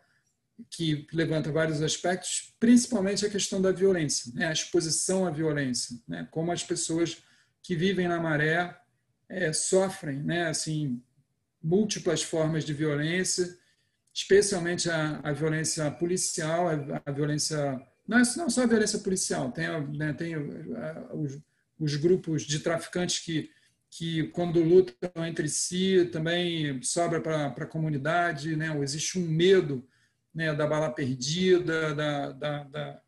[0.69, 4.47] que levanta vários aspectos, principalmente a questão da violência, né?
[4.47, 6.27] a exposição à violência, né?
[6.31, 7.21] como as pessoas
[7.61, 8.77] que vivem na maré
[9.27, 10.47] é, sofrem, né?
[10.47, 11.01] assim,
[11.61, 13.57] múltiplas formas de violência,
[14.13, 19.51] especialmente a, a violência policial, a, a, violência não, é, não só a violência policial,
[19.51, 21.37] tem, né, tem os,
[21.77, 23.51] os grupos de traficantes que
[23.97, 28.77] que quando lutam entre si também sobra para a comunidade, né?
[28.81, 29.87] existe um medo
[30.33, 33.01] né, da bala perdida, da, da, da,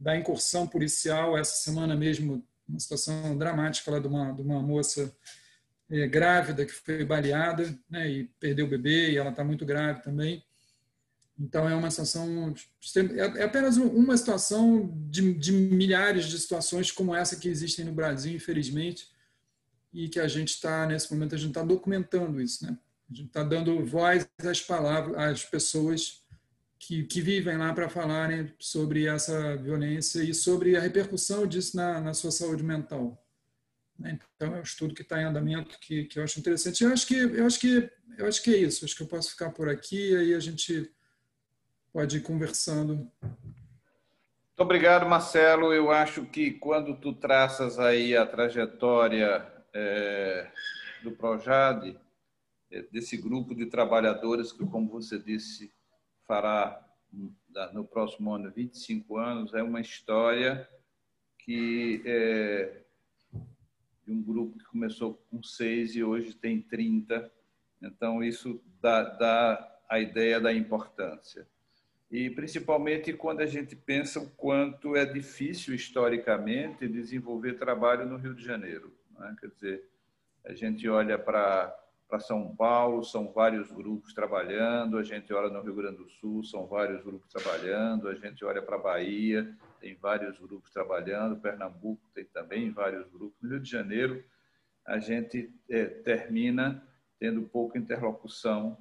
[0.00, 1.36] da, incursão policial.
[1.36, 5.14] Essa semana mesmo, uma situação dramática lá de uma, de uma moça
[5.90, 10.00] é, grávida que foi baleada né, e perdeu o bebê, e ela está muito grave
[10.00, 10.42] também.
[11.38, 12.54] Então, é uma situação.
[12.96, 17.92] É, é apenas uma situação de, de milhares de situações como essa que existem no
[17.92, 19.11] Brasil, infelizmente
[19.92, 22.64] e que a gente está, nesse momento, a gente está documentando isso.
[22.64, 22.78] Né?
[23.10, 26.22] A gente está dando voz às palavras, às pessoas
[26.78, 32.00] que, que vivem lá para falarem sobre essa violência e sobre a repercussão disso na,
[32.00, 33.22] na sua saúde mental.
[33.98, 34.18] Né?
[34.36, 36.82] Então, é um estudo que está em andamento que, que eu acho interessante.
[36.82, 38.84] Eu acho que, eu acho que, eu acho que é isso.
[38.84, 40.90] Acho que eu posso ficar por aqui e aí a gente
[41.92, 42.94] pode ir conversando.
[43.22, 45.72] Muito obrigado, Marcelo.
[45.72, 50.50] Eu acho que quando tu traças aí a trajetória é,
[51.02, 51.98] do Projade,
[52.90, 55.72] desse grupo de trabalhadores que, como você disse,
[56.26, 56.82] fará
[57.72, 60.66] no próximo ano 25 anos, é uma história
[61.38, 62.82] que é,
[64.06, 67.30] de um grupo que começou com seis e hoje tem 30.
[67.82, 71.46] Então, isso dá, dá a ideia da importância.
[72.10, 78.34] E principalmente quando a gente pensa o quanto é difícil historicamente desenvolver trabalho no Rio
[78.34, 78.94] de Janeiro.
[79.22, 79.36] Né?
[79.40, 79.88] Quer dizer,
[80.44, 85.62] a gente olha para para São Paulo, são vários grupos trabalhando, a gente olha no
[85.62, 89.94] Rio Grande do Sul, são vários grupos trabalhando, a gente olha para a Bahia, tem
[89.94, 94.22] vários grupos trabalhando, Pernambuco tem também vários grupos, no Rio de Janeiro
[94.84, 96.86] a gente é, termina
[97.18, 98.76] tendo pouca interlocução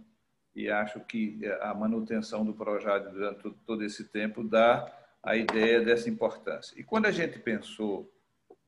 [0.56, 4.92] e acho que é, a manutenção do projeto durante todo esse tempo dá
[5.24, 6.78] a ideia dessa importância.
[6.80, 8.12] E quando a gente pensou,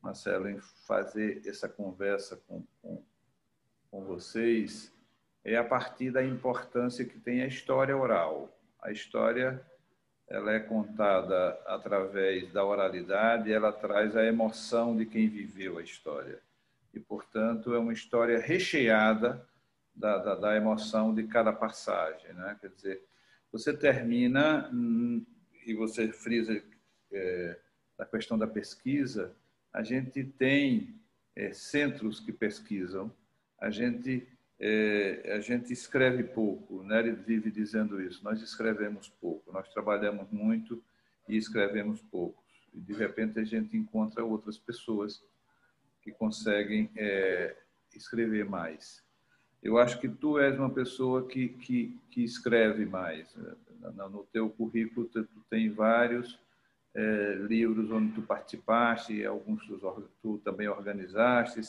[0.04, 3.02] Marcelo, em fazer essa conversa com, com
[3.94, 4.92] com vocês
[5.46, 8.52] é a partir da importância que tem a história oral.
[8.82, 9.64] A história
[10.28, 16.42] ela é contada através da oralidade, ela traz a emoção de quem viveu a história.
[16.92, 19.48] E, portanto, é uma história recheada
[19.94, 22.34] da, da, da emoção de cada passagem.
[22.34, 22.58] Né?
[22.60, 23.04] Quer dizer,
[23.52, 25.24] você termina, hum,
[25.68, 26.60] e você frisa
[27.12, 27.60] é,
[28.00, 29.36] a questão da pesquisa,
[29.74, 30.94] a gente tem
[31.36, 33.12] é, centros que pesquisam,
[33.60, 34.28] a gente
[34.60, 37.00] é, a gente escreve pouco, né?
[37.00, 38.24] Ele vive dizendo isso.
[38.24, 40.82] Nós escrevemos pouco, nós trabalhamos muito
[41.28, 42.44] e escrevemos poucos.
[42.74, 45.22] E de repente a gente encontra outras pessoas
[46.02, 47.58] que conseguem é,
[47.94, 49.04] escrever mais.
[49.62, 53.36] Eu acho que tu és uma pessoa que, que, que escreve mais.
[54.10, 56.40] No teu currículo tu, tu tem vários
[56.96, 61.62] é, livros onde tu participaste, alguns tu, tu também organizaste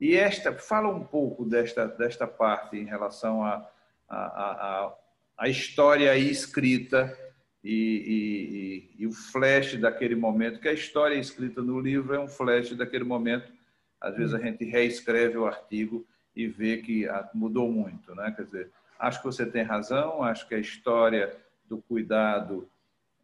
[0.00, 3.68] e esta, fala um pouco desta, desta parte em relação à
[4.08, 4.52] a, a,
[4.86, 4.94] a,
[5.38, 7.14] a, história escrita
[7.62, 12.28] e, e, e, o flash daquele momento, que a história escrita no livro é um
[12.28, 13.52] flash daquele momento.
[14.00, 18.32] Às vezes a gente reescreve o artigo e vê que mudou muito, né?
[18.34, 21.36] Quer dizer, acho que você tem razão, acho que a história
[21.68, 22.70] do cuidado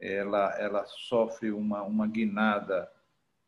[0.04, 2.90] ela, ela sofre uma, uma guinada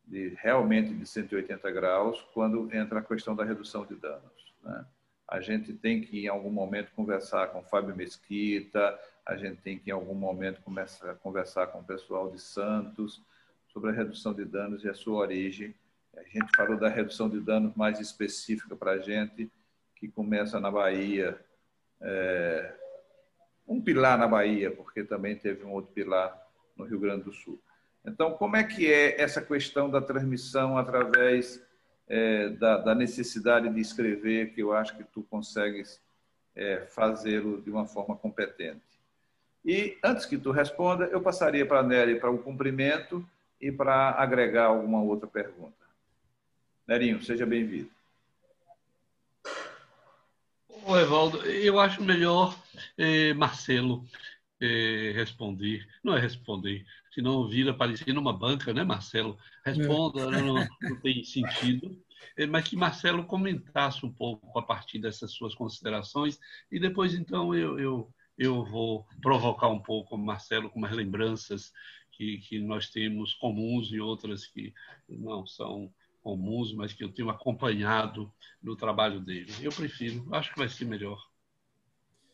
[0.07, 4.55] de realmente de 180 graus quando entra a questão da redução de danos.
[4.62, 4.87] Né?
[5.29, 9.90] A gente tem que, em algum momento, conversar com Fábio Mesquita, a gente tem que,
[9.90, 13.21] em algum momento, começar a conversar com o pessoal de Santos
[13.69, 15.75] sobre a redução de danos e a sua origem.
[16.16, 19.51] A gente falou da redução de danos mais específica para a gente,
[19.97, 21.38] que começa na Bahia,
[22.01, 22.75] é,
[23.66, 26.46] um pilar na Bahia, porque também teve um outro pilar
[26.77, 27.61] no Rio Grande do Sul.
[28.05, 31.61] Então, como é que é essa questão da transmissão através
[32.09, 36.01] é, da, da, necessidade de escrever, que eu acho que tu consegues
[36.55, 38.83] é, fazê-lo de uma forma competente?
[39.65, 43.27] E antes que tu responda, eu passaria para a Nery para o cumprimento
[43.61, 45.75] e para agregar alguma outra pergunta.
[46.87, 47.91] Nerinho, seja bem-vindo.
[50.69, 52.57] Ô, Evaldo, eu acho melhor
[52.97, 54.05] eh, Marcelo
[54.61, 55.87] eh, responder.
[56.03, 59.38] Não é responder, senão vira parecendo uma banca, né, Marcelo?
[59.64, 60.42] Responda, é.
[60.42, 62.03] não, não, tem sentido.
[62.37, 66.38] É, mas que Marcelo comentasse um pouco a partir dessas suas considerações
[66.71, 71.73] e depois, então, eu, eu, eu vou provocar um pouco Marcelo com umas lembranças
[72.12, 74.73] que, que nós temos comuns e outras que
[75.09, 75.92] não são
[76.23, 78.33] comuns, mas que eu tenho acompanhado
[78.63, 79.52] no trabalho dele.
[79.61, 81.23] Eu prefiro, acho que vai ser melhor.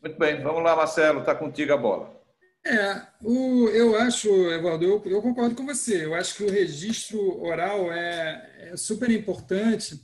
[0.03, 2.21] Muito bem, vamos lá, Marcelo, está contigo a bola.
[2.65, 6.03] É, o, eu acho, Evaldo, eu, eu, concordo com você.
[6.03, 9.97] Eu acho que o registro oral é, é, super importante,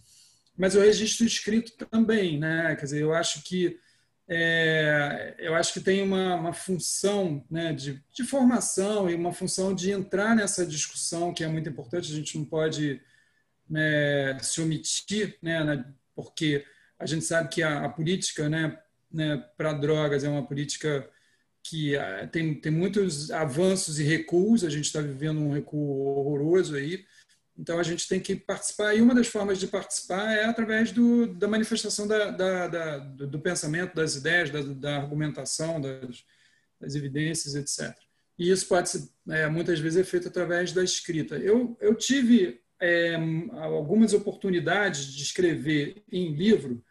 [0.58, 2.78] mas o registro escrito também, né?
[2.78, 3.78] Quer dizer, eu acho que
[4.26, 9.76] é, eu acho que tem uma, uma função né, de, de, formação e uma função
[9.76, 12.10] de entrar nessa discussão que é muito importante.
[12.10, 13.02] A gente não pode
[13.70, 15.84] né, se omitir, né,
[16.16, 16.64] porque
[16.98, 18.80] a gente sabe que a, a política, né,
[19.12, 21.10] né, para drogas é uma política
[21.64, 26.76] que uh, tem, tem muitos avanços e recuos, a gente está vivendo um recuo horroroso
[26.76, 27.06] aí,
[27.58, 31.28] Então a gente tem que participar, e uma das formas de participar é através do,
[31.28, 36.24] da manifestação da, da, da, do pensamento, das ideias, da, da argumentação, das,
[36.80, 37.96] das, evidências, etc.
[38.38, 41.36] E isso pode ser, é, muitas vezes, é feito através da escrita.
[41.38, 43.16] Eu, eu tive é,
[43.52, 46.82] algumas oportunidades de escrever em livro,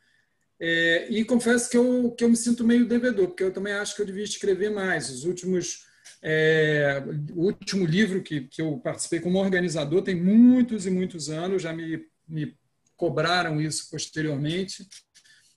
[0.60, 3.94] é, e confesso que eu, que eu me sinto meio devedor, porque eu também acho
[3.94, 5.08] que eu devia escrever mais.
[5.10, 5.86] Os últimos
[6.22, 7.02] é,
[7.32, 11.72] o último livro que, que eu participei como organizador tem muitos e muitos anos, já
[11.72, 12.56] me, me
[12.96, 14.86] cobraram isso posteriormente.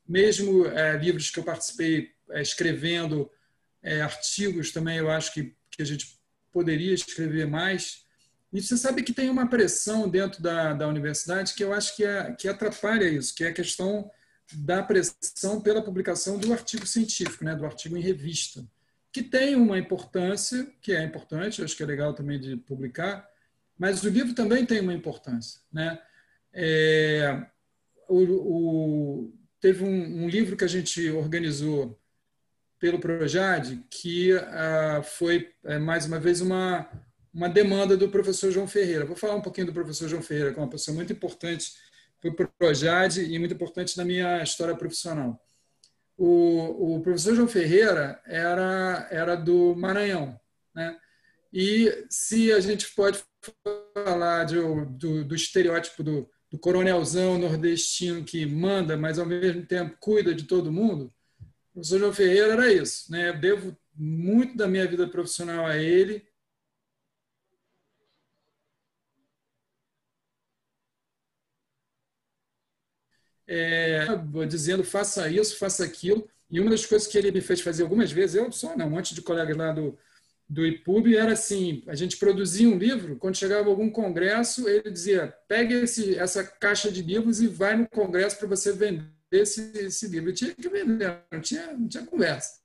[0.07, 3.29] Mesmo é, livros que eu participei é, escrevendo,
[3.81, 6.19] é, artigos também, eu acho que, que a gente
[6.51, 8.05] poderia escrever mais.
[8.53, 12.03] E você sabe que tem uma pressão dentro da, da universidade que eu acho que,
[12.03, 14.11] é, que atrapalha isso, que é a questão
[14.53, 18.65] da pressão pela publicação do artigo científico, né, do artigo em revista
[19.11, 23.27] que tem uma importância, que é importante, acho que é legal também de publicar,
[23.77, 25.59] mas o livro também tem uma importância.
[25.71, 25.99] Né?
[26.53, 27.45] É,
[28.07, 31.99] o, o, teve um, um, livro que a gente organizou
[32.79, 36.89] pelo Projad, que ah, foi, é, mais uma vez, uma,
[37.33, 39.05] uma demanda do professor João Ferreira.
[39.05, 41.73] Vou falar um pouquinho do professor João Ferreira, que é uma pessoa muito importante
[42.21, 45.41] para o e muito importante na minha história profissional
[46.23, 50.39] o, o professor João Ferreira era, era do Maranhão.
[50.75, 50.95] Né?
[51.51, 53.23] E se a gente pode
[54.05, 54.55] falar de,
[54.99, 60.43] do, do estereótipo do, do coronelzão nordestino que manda, mas ao mesmo tempo cuida de
[60.43, 61.11] todo mundo,
[61.71, 63.11] o professor João Ferreira era isso.
[63.11, 63.33] Né?
[63.33, 66.23] Devo muito da minha vida profissional a ele.
[73.47, 74.05] É,
[74.47, 76.27] dizendo faça isso, faça aquilo.
[76.49, 78.91] E uma das coisas que ele me fez fazer algumas vezes, eu só, não, um
[78.91, 79.97] monte de colegas lá do,
[80.49, 85.33] do IPUB, era assim, a gente produzia um livro, quando chegava algum congresso, ele dizia,
[85.47, 90.07] pegue esse, essa caixa de livros e vai no congresso para você vender esse, esse
[90.07, 90.29] livro.
[90.29, 92.59] Eu tinha que vender, não tinha, não tinha conversa.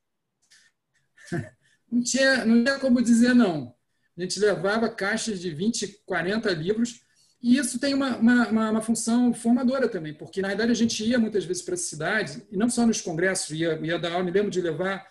[1.89, 3.73] Não tinha, não tinha como dizer não.
[4.17, 7.01] A gente levava caixas de 20, 40 livros,
[7.41, 11.19] e isso tem uma, uma, uma, função formadora também, porque na verdade a gente ia
[11.19, 14.31] muitas vezes para a cidade, e não só nos congressos, ia, ia dar aula, me
[14.31, 15.07] lembro de levar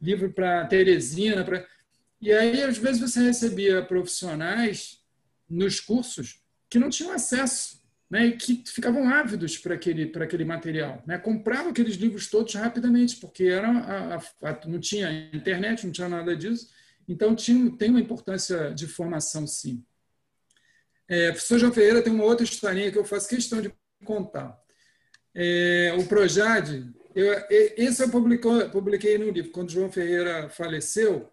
[0.00, 1.66] livro para Teresina, pra...
[2.20, 5.00] e aí às vezes você recebia profissionais
[5.48, 11.02] nos cursos que não tinham acesso, né, e que ficavam ávidos para aquele, aquele material.
[11.06, 15.92] Né, compravam aqueles livros todos rapidamente, porque era a, a, a, não tinha internet, não
[15.92, 16.68] tinha nada disso,
[17.08, 19.82] então tinha, tem uma importância de formação, sim.
[21.10, 24.56] É, professor João Ferreira tem uma outra historinha que eu faço questão de contar.
[25.34, 26.86] É, o Projad,
[27.16, 29.50] eu, esse eu publicou, publiquei no livro.
[29.50, 31.28] Quando João Ferreira faleceu,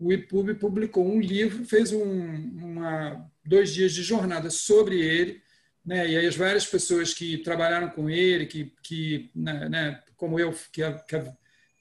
[0.00, 5.42] o IPUB publicou um livro, fez um, uma, dois dias de jornada sobre ele,
[5.84, 10.40] né, e aí as várias pessoas que trabalharam com ele, que, que né, né como
[10.40, 11.22] eu, que, que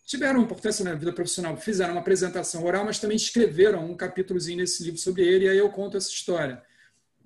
[0.05, 4.83] tiveram importância na vida profissional, fizeram uma apresentação oral, mas também escreveram um capítulozinho nesse
[4.83, 6.61] livro sobre ele, e aí eu conto essa história.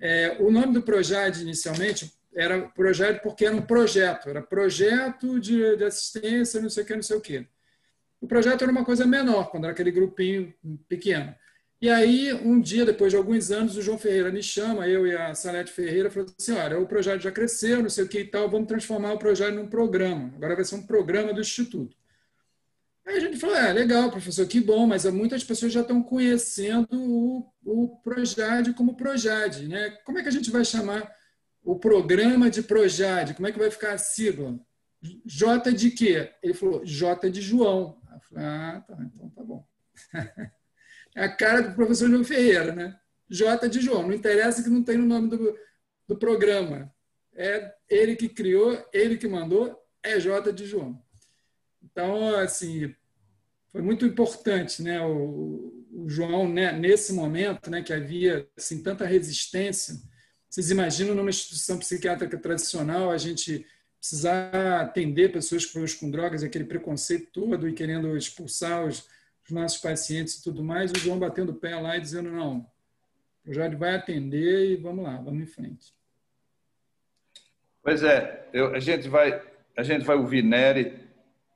[0.04, 5.76] É, o nome do projeto inicialmente era projeto porque era um projeto, era projeto de,
[5.76, 7.46] de assistência, não sei o que, não sei o que.
[8.20, 10.52] O projeto era uma coisa menor, quando era aquele grupinho
[10.88, 11.32] pequeno.
[11.80, 15.16] E aí, um dia, depois de alguns anos, o João Ferreira me chama, eu e
[15.16, 18.24] a Salete Ferreira, falou assim: olha, o projeto já cresceu, não sei o que e
[18.24, 20.32] tal, vamos transformar o projeto num programa.
[20.34, 21.96] Agora vai ser um programa do Instituto.
[23.04, 26.88] Aí a gente falou, é, legal, professor, que bom, mas muitas pessoas já estão conhecendo
[26.92, 29.90] o, o Projad como Projad, né?
[30.04, 31.12] Como é que a gente vai chamar
[31.64, 33.34] o programa de Projad?
[33.34, 34.58] Como é que vai ficar a sigla?
[35.24, 36.30] J de quê?
[36.42, 38.00] Ele falou, J de João.
[38.12, 39.66] Eu falei, ah, tá, então tá bom.
[41.14, 42.98] É a cara do professor João Ferreira, né?
[43.28, 44.06] J de João.
[44.06, 45.54] Não interessa que não tem o nome do,
[46.08, 46.90] do programa.
[47.34, 51.02] É ele que criou, ele que mandou, é J de João.
[51.92, 52.94] Então, assim,
[53.70, 55.04] foi muito importante, né?
[55.04, 59.94] O, o João, né, nesse momento, né, que havia assim, tanta resistência.
[60.48, 63.66] Vocês imaginam numa instituição psiquiátrica tradicional a gente
[63.98, 65.64] precisar atender pessoas
[65.94, 69.06] com drogas, aquele preconceito todo e querendo expulsar os,
[69.44, 72.66] os nossos pacientes e tudo mais, o João batendo o pé lá e dizendo: não,
[73.46, 75.94] o Jorge vai atender e vamos lá, vamos em frente.
[77.82, 79.42] Pois é, eu, a, gente vai,
[79.76, 81.01] a gente vai ouvir Nery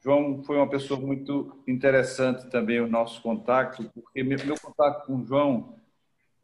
[0.06, 5.16] João foi uma pessoa muito interessante também o nosso contato, porque meu, meu contato com
[5.16, 5.80] o João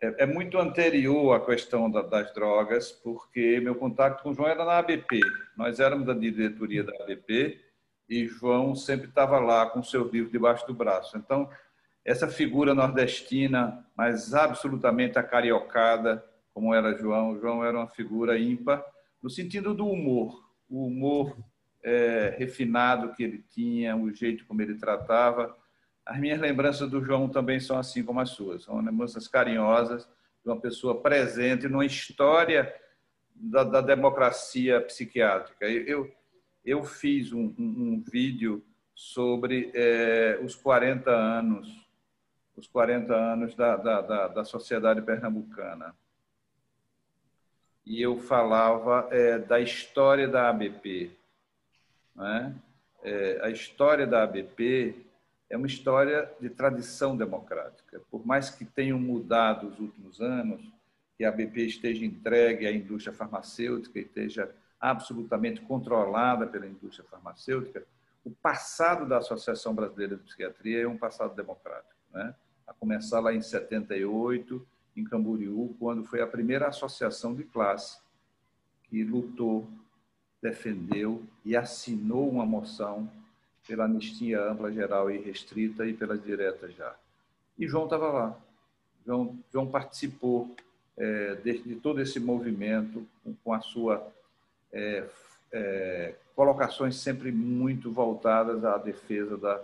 [0.01, 4.49] é, é, muito anterior à questão da, das drogas, porque meu contato com o João
[4.49, 5.21] era na ABP.
[5.57, 7.61] Nós éramos da diretoria da ABP
[8.09, 11.17] e João sempre estava lá com seu livro debaixo do braço.
[11.17, 11.49] Então,
[12.05, 17.39] essa figura nordestina, mas absolutamente acariocada, como era João.
[17.39, 18.85] João era uma figura ímpar
[19.23, 21.37] no sentido do humor, o humor
[21.83, 25.57] é, refinado que ele tinha, o jeito como ele tratava.
[26.05, 30.09] As minhas lembranças do João também são assim como as suas, são lembranças carinhosas
[30.45, 32.75] de uma pessoa presente numa história
[33.35, 35.67] da, da democracia psiquiátrica.
[35.67, 36.13] Eu,
[36.65, 38.65] eu fiz um, um, um vídeo
[38.95, 41.69] sobre é, os 40 anos,
[42.57, 45.95] os 40 anos da, da, da, da sociedade pernambucana.
[47.85, 51.17] E eu falava é, da história da ABP.
[52.15, 52.55] Né?
[53.03, 55.07] É, a história da ABP
[55.51, 58.01] é uma história de tradição democrática.
[58.11, 60.63] Por mais que tenham mudado os últimos anos,
[61.17, 64.51] que a ABP esteja entregue à indústria farmacêutica e esteja
[64.81, 67.85] absolutamente controlada pela indústria farmacêutica,
[68.25, 71.95] o passado da Associação Brasileira de Psiquiatria é um passado democrático.
[72.13, 72.35] Né?
[72.67, 78.01] A começar lá em 78, em Camboriú, quando foi a primeira associação de classe
[78.85, 79.69] que lutou,
[80.43, 83.09] defendeu e assinou uma moção
[83.67, 86.95] pela anistia ampla, geral e restrita e pelas diretas já.
[87.57, 88.39] E João estava lá.
[89.07, 90.55] João, João participou
[90.97, 94.07] é, de, de, todo esse movimento com, com a sua
[94.73, 95.05] é,
[95.53, 99.61] é, colocações sempre muito voltadas à defesa da,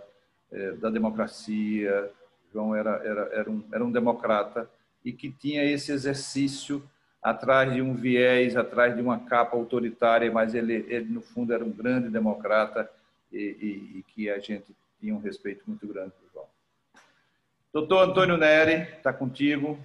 [0.51, 2.09] é, da democracia.
[2.53, 4.69] João era, era, era, um, era um democrata
[5.03, 6.81] e que tinha esse exercício
[7.21, 11.63] atrás de um viés, atrás de uma capa autoritária, mas ele, ele no fundo era
[11.63, 12.89] um grande democrata
[13.31, 16.47] e, e, e que a gente tinha um respeito muito grande por João.
[17.71, 19.79] Doutor Antônio Neri, está contigo.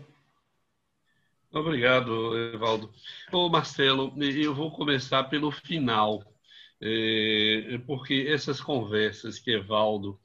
[1.52, 2.92] Obrigado, Evaldo.
[3.30, 6.24] Ô, Marcelo, eu vou começar pelo final,
[6.80, 10.18] é, porque essas conversas que Evaldo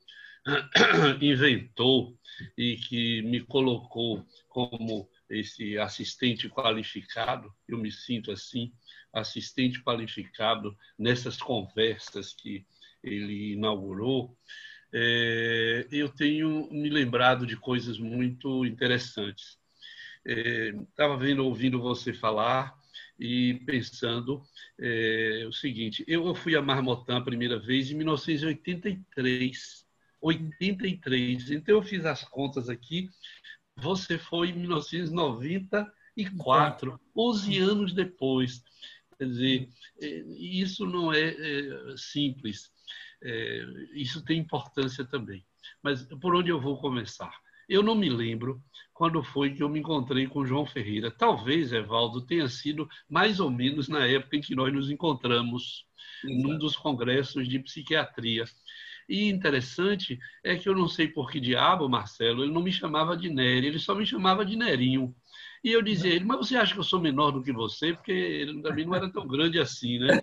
[1.22, 2.18] inventou
[2.58, 8.72] e que me colocou como esse assistente qualificado, eu me sinto assim,
[9.14, 12.66] assistente qualificado nessas conversas que
[13.04, 14.36] ele inaugurou,
[14.94, 19.58] é, eu tenho me lembrado de coisas muito interessantes.
[20.26, 22.78] Estava é, vendo, ouvindo você falar
[23.20, 24.42] e pensando
[24.80, 29.88] é, o seguinte: eu fui a Marmotã a primeira vez em 1983.
[30.22, 31.52] 83.
[31.52, 33.10] Então eu fiz as contas aqui.
[33.82, 38.62] Você foi em 1994, 11 anos depois.
[39.18, 39.70] Quer dizer,
[40.02, 40.08] é,
[40.38, 42.70] isso não é, é simples.
[43.22, 45.46] É, isso tem importância também.
[45.84, 47.32] Mas por onde eu vou começar?
[47.68, 48.64] Eu não me lembro
[48.94, 51.12] quando foi que eu me encontrei com João Ferreira.
[51.12, 55.86] Talvez, Evaldo, tenha sido mais ou menos na época em que nós nos encontramos,
[56.24, 56.42] Exato.
[56.42, 58.46] num dos congressos de psiquiatria.
[59.10, 63.18] E interessante é que eu não sei por que diabo, Marcelo, ele não me chamava
[63.18, 65.16] de Nery, ele só me chamava de Nerinho.
[65.64, 67.92] E eu dizia a ele, mas você acha que eu sou menor do que você?
[67.92, 70.22] Porque ele também não era tão grande assim, né?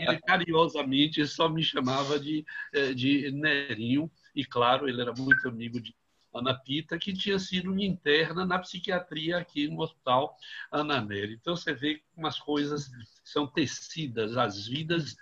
[0.00, 4.10] Ele carinhosamente só me chamava de, eh, de Nerinho.
[4.34, 5.94] E claro, ele era muito amigo de
[6.34, 10.34] Ana Pita, que tinha sido interna na psiquiatria aqui no Hospital
[10.72, 11.34] Ana Nery.
[11.34, 12.90] Então você vê como as coisas
[13.22, 15.14] são tecidas, as vidas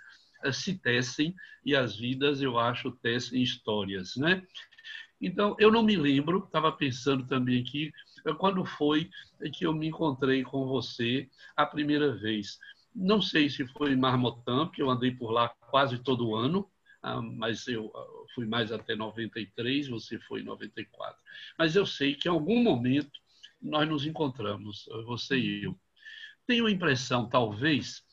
[0.51, 1.35] se tecem
[1.65, 4.43] e as vidas, eu acho, tecem histórias, né?
[5.21, 7.91] Então, eu não me lembro, estava pensando também aqui,
[8.39, 9.09] quando foi
[9.53, 12.57] que eu me encontrei com você a primeira vez.
[12.93, 16.69] Não sei se foi em Marmotã, porque eu andei por lá quase todo ano,
[17.03, 21.19] ah, mas eu ah, fui mais até 93, você foi em 94.
[21.57, 23.11] Mas eu sei que em algum momento
[23.61, 25.79] nós nos encontramos, você e eu.
[26.47, 28.03] Tenho a impressão, talvez,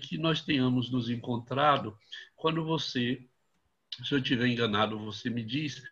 [0.00, 1.96] que nós tenhamos nos encontrado
[2.36, 3.26] quando você,
[4.02, 5.82] se eu estiver enganado, você me diz,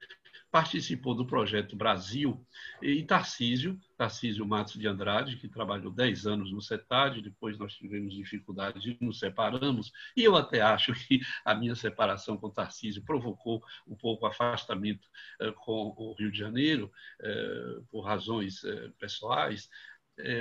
[0.52, 2.46] participou do projeto Brasil
[2.82, 8.12] e Tarcísio, Tarcísio Matos de Andrade, que trabalhou 10 anos no CETAD, depois nós tivemos
[8.12, 13.62] dificuldades e nos separamos, e eu até acho que a minha separação com Tarcísio provocou
[13.88, 15.08] um pouco afastamento
[15.40, 19.70] eh, com o Rio de Janeiro, eh, por razões eh, pessoais,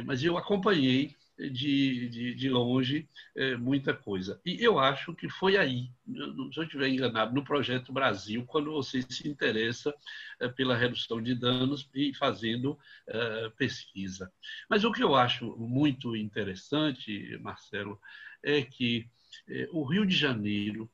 [0.06, 4.40] mas eu acompanhei de, de, de longe é, muita coisa.
[4.46, 9.02] E eu acho que foi aí, se eu estiver enganado, no Projeto Brasil, quando você
[9.02, 9.94] se interessa
[10.40, 12.78] é, pela redução de danos e fazendo
[13.08, 14.32] é, pesquisa.
[14.70, 18.00] Mas o que eu acho muito interessante, Marcelo,
[18.44, 19.10] é que
[19.48, 20.90] é, o Rio de Janeiro,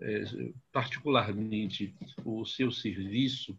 [0.00, 0.24] é,
[0.72, 3.58] particularmente o seu serviço,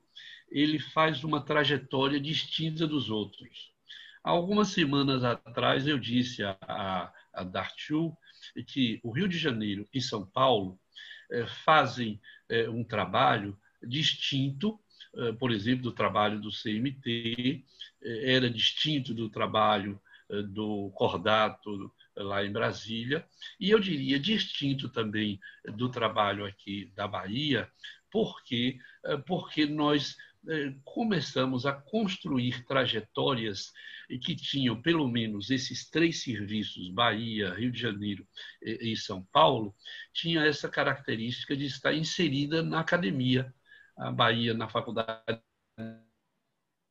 [0.51, 3.72] ele faz uma trajetória distinta dos outros.
[4.23, 8.17] Algumas semanas atrás eu disse a, a, a Dartiu
[8.67, 10.79] que o Rio de Janeiro e São Paulo
[11.29, 14.79] eh, fazem eh, um trabalho distinto,
[15.15, 17.65] eh, por exemplo, do trabalho do CMT,
[18.01, 19.99] era distinto do trabalho
[20.49, 23.25] do Cordato lá em Brasília,
[23.59, 25.39] e eu diria distinto também
[25.77, 27.69] do trabalho aqui da Bahia,
[28.11, 28.77] porque,
[29.25, 30.17] porque nós
[30.83, 33.71] começamos a construir trajetórias
[34.21, 38.27] que tinham pelo menos esses três serviços, Bahia, Rio de Janeiro
[38.61, 39.73] e São Paulo,
[40.13, 43.53] tinha essa característica de estar inserida na academia.
[43.95, 45.41] A Bahia na faculdade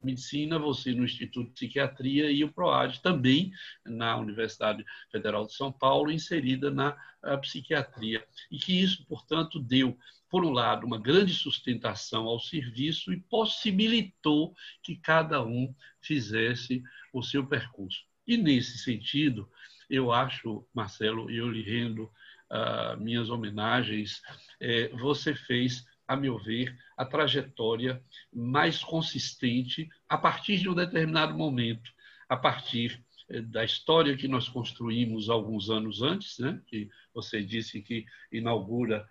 [0.02, 3.52] medicina, você no Instituto de Psiquiatria e o PROAD também
[3.84, 6.96] na Universidade Federal de São Paulo, inserida na
[7.40, 8.26] psiquiatria.
[8.50, 9.96] E que isso, portanto, deu,
[10.32, 17.22] por um lado, uma grande sustentação ao serviço e possibilitou que cada um fizesse o
[17.22, 18.00] seu percurso.
[18.26, 19.46] E nesse sentido,
[19.90, 24.22] eu acho, Marcelo, eu lhe rendo uh, minhas homenagens,
[24.58, 28.02] eh, você fez a meu ver, a trajetória
[28.32, 31.92] mais consistente a partir de um determinado momento,
[32.26, 36.58] a partir eh, da história que nós construímos alguns anos antes, né?
[36.66, 39.06] que você disse que inaugura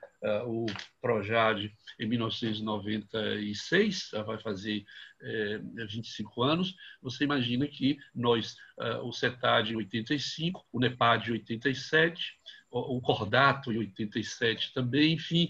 [0.45, 0.67] o
[1.01, 1.67] Projad
[1.99, 4.85] em 1996, vai fazer
[5.21, 6.75] uh, 25 anos.
[7.01, 12.39] Você imagina que nós, uh, o CETAD em 85, o NEPAD em 87,
[12.73, 15.49] o Cordato em 87 também, enfim,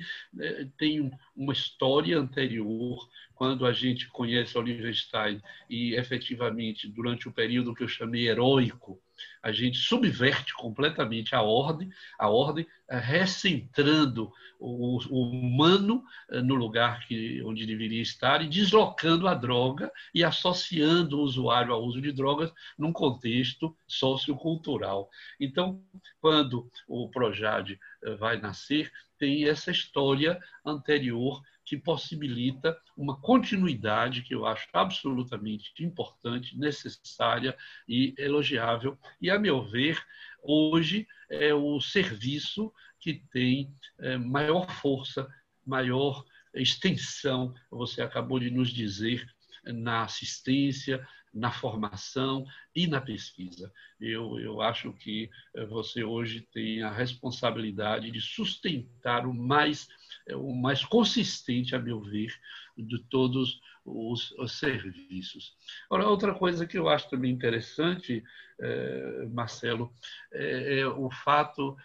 [0.76, 7.76] tem uma história anterior, quando a gente conhece Oliver Stein e efetivamente, durante o período
[7.76, 8.99] que eu chamei heróico,
[9.41, 16.55] a gente subverte completamente a ordem, a ordem eh, recentrando o, o humano eh, no
[16.55, 21.99] lugar que, onde deveria estar e deslocando a droga e associando o usuário ao uso
[22.01, 25.09] de drogas num contexto sociocultural.
[25.39, 25.84] Então,
[26.19, 34.34] quando o Projad eh, vai nascer, tem essa história anterior que possibilita uma continuidade que
[34.34, 37.55] eu acho absolutamente importante, necessária
[37.88, 38.97] e elogiável.
[39.22, 40.01] E, a meu ver,
[40.43, 45.28] hoje é o serviço que tem é, maior força,
[45.66, 49.26] maior extensão, você acabou de nos dizer,
[49.64, 53.72] na assistência, na formação e na pesquisa.
[54.00, 59.88] Eu, eu acho que é, você hoje tem a responsabilidade de sustentar o mais
[60.28, 62.32] é o mais consistente, a meu ver,
[62.78, 65.56] de todos os, os serviços.
[65.90, 68.24] Agora, outra coisa que eu acho também interessante,
[68.60, 69.92] é, Marcelo,
[70.32, 71.76] é, é, o fato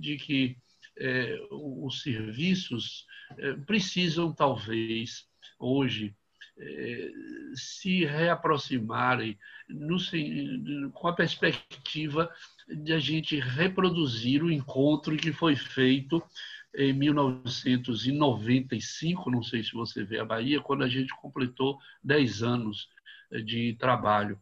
[0.00, 0.56] de que
[1.50, 3.06] os serviços
[3.66, 5.28] precisam, talvez,
[5.58, 6.14] hoje,
[7.54, 9.38] se reaproximarem
[9.68, 9.96] no,
[10.92, 12.30] com a perspectiva
[12.68, 16.22] de a gente reproduzir o encontro que foi feito
[16.76, 22.88] em 1995, não sei se você vê a Bahia, quando a gente completou 10 anos
[23.30, 24.36] eh, de trabalho.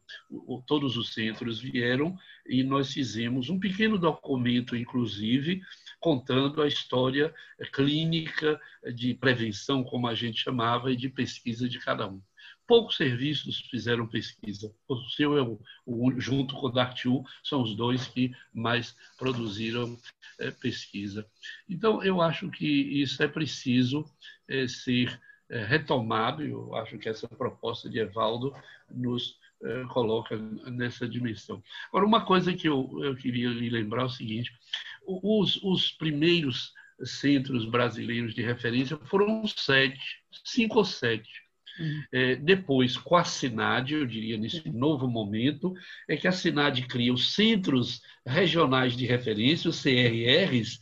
[0.67, 5.61] Todos os centros vieram e nós fizemos um pequeno documento, inclusive,
[6.03, 7.33] contando a história
[7.73, 8.61] clínica
[8.95, 12.21] de prevenção, como a gente chamava, e de pesquisa de cada um
[12.67, 14.75] poucos serviços fizeram pesquisa.
[14.89, 15.43] O seu é
[15.87, 19.95] o, junto com o Dartiu, são os dois que mais produziram
[20.39, 21.27] é, pesquisa.
[21.69, 24.05] Então, eu acho que isso é preciso
[24.49, 28.55] é, ser é, retomado, eu acho que essa proposta de Evaldo
[28.91, 31.63] nos é, coloca nessa dimensão.
[31.89, 34.51] Agora, uma coisa que eu, eu queria lhe lembrar é o seguinte:
[35.07, 36.73] os, os primeiros
[37.05, 40.01] centros brasileiros de referência foram sete,
[40.45, 41.43] cinco ou sete.
[42.13, 45.73] É, depois, com a SINAD, eu diria nesse novo momento,
[46.07, 50.79] é que a SINAD cria os Centros Regionais de Referência, os CRRs,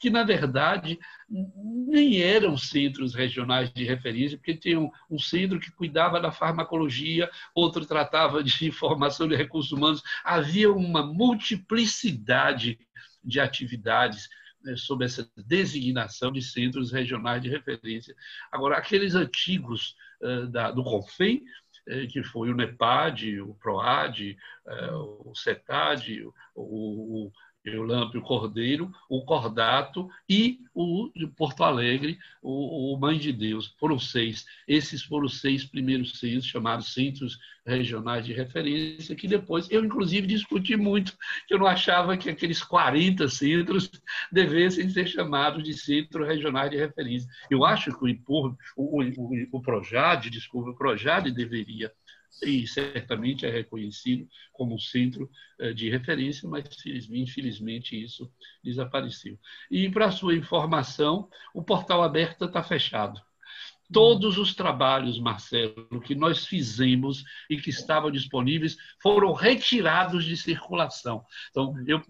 [0.00, 0.98] que, na verdade,
[1.30, 7.30] nem eram centros regionais de referência, porque tinha um, um, centro que cuidava da farmacologia,
[7.54, 10.02] outro tratava de formação de recursos humanos.
[10.24, 12.80] Havia uma multiplicidade
[13.24, 14.28] de atividades
[14.64, 18.14] né, sob essa designação de centros regionais de referência.
[18.50, 21.42] Agora, aqueles antigos eh, da, do CONFEM,
[21.88, 27.32] eh, que foi o NEPAD, o PROAD, eh, o CETAD, o
[27.64, 33.74] Eulâmpio Cordeiro, o Cordato e o de Porto Alegre, o, o, Mãe de Deus.
[33.78, 34.44] Foram seis.
[34.66, 40.26] Esses foram os seis primeiros centros, chamados Centros Regionais de Referência, que depois eu, inclusive,
[40.26, 43.90] discuti muito, que eu não achava que aqueles 40 centros
[44.32, 47.28] devessem ser chamados de Centros Regionais de Referência.
[47.48, 51.92] Eu acho que o, o, o, o desculpa, o PROJAD deveria
[52.42, 59.38] e certamente é reconhecido como centro eh, de referência, mas infelizmente isso desapareceu.
[59.70, 63.20] E para sua informação, o portal aberto está fechado.
[63.92, 71.22] Todos os trabalhos, Marcelo, que nós fizemos e que estavam disponíveis foram retirados de circulação.
[71.50, 72.02] Então, eu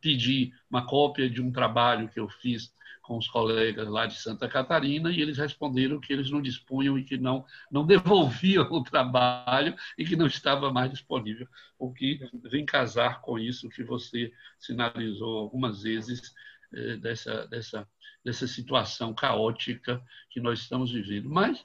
[0.00, 2.72] pedi uma cópia de um trabalho que eu fiz
[3.06, 7.04] com os colegas lá de Santa Catarina e eles responderam que eles não dispunham e
[7.04, 11.46] que não, não devolviam o trabalho e que não estava mais disponível,
[11.78, 16.34] o que vem casar com isso que você sinalizou algumas vezes
[16.74, 17.88] eh, dessa, dessa,
[18.24, 21.30] dessa situação caótica que nós estamos vivendo.
[21.30, 21.64] Mas,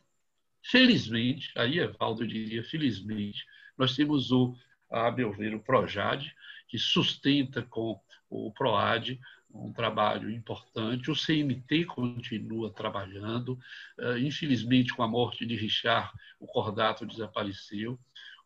[0.62, 4.56] felizmente, aí Evaldo diria, felizmente, nós temos o,
[4.92, 6.36] a meu ver, o PROJAD,
[6.68, 9.20] que sustenta com o PROAD
[9.54, 11.12] um trabalho importante.
[11.12, 13.60] O CMT continua trabalhando.
[13.98, 18.00] Uh, infelizmente, com a morte de Richard, o Cordato desapareceu.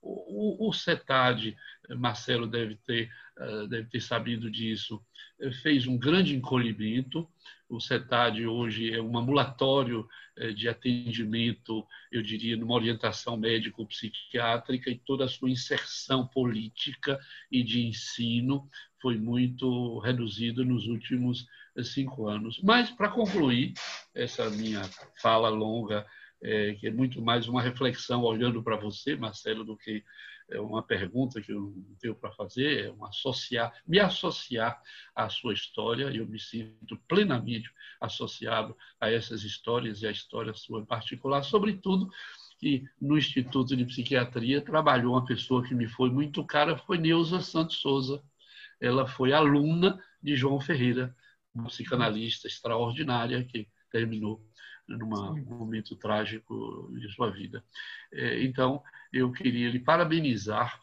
[0.08, 1.58] O, CETAD,
[1.98, 5.04] Marcelo deve ter, uh, deve ter sabido disso,
[5.42, 7.28] eh, fez um grande encolhimento.
[7.68, 10.08] O CETAD hoje é um ambulatório
[10.54, 17.18] de atendimento, eu diria, numa orientação médico-psiquiátrica e toda a sua inserção política
[17.50, 18.70] e de ensino
[19.06, 21.46] foi muito reduzido nos últimos
[21.78, 22.60] eh, cinco anos.
[22.64, 23.76] Mas, para concluir
[24.16, 24.82] essa minha
[25.22, 26.04] fala longa,
[26.42, 30.04] é, que é muito mais uma reflexão olhando para você, Marcelo, do que
[30.50, 34.82] é uma pergunta que eu não tenho para fazer, é um associar, me associar
[35.16, 37.70] à sua história, e eu me sinto plenamente
[38.02, 42.10] associado a essas histórias e à história sua em particular, sobretudo
[42.58, 47.40] que no Instituto de Psiquiatria trabalhou uma pessoa que me foi muito cara, foi Neuza
[47.40, 48.24] Santos Souza,
[48.80, 51.16] ela foi aluna de João Ferreira,
[51.54, 54.42] uma psicanalista extraordinária que terminou
[54.88, 55.08] num
[55.46, 57.64] momento trágico de sua vida.
[58.12, 60.80] É, então, eu queria lhe parabenizar,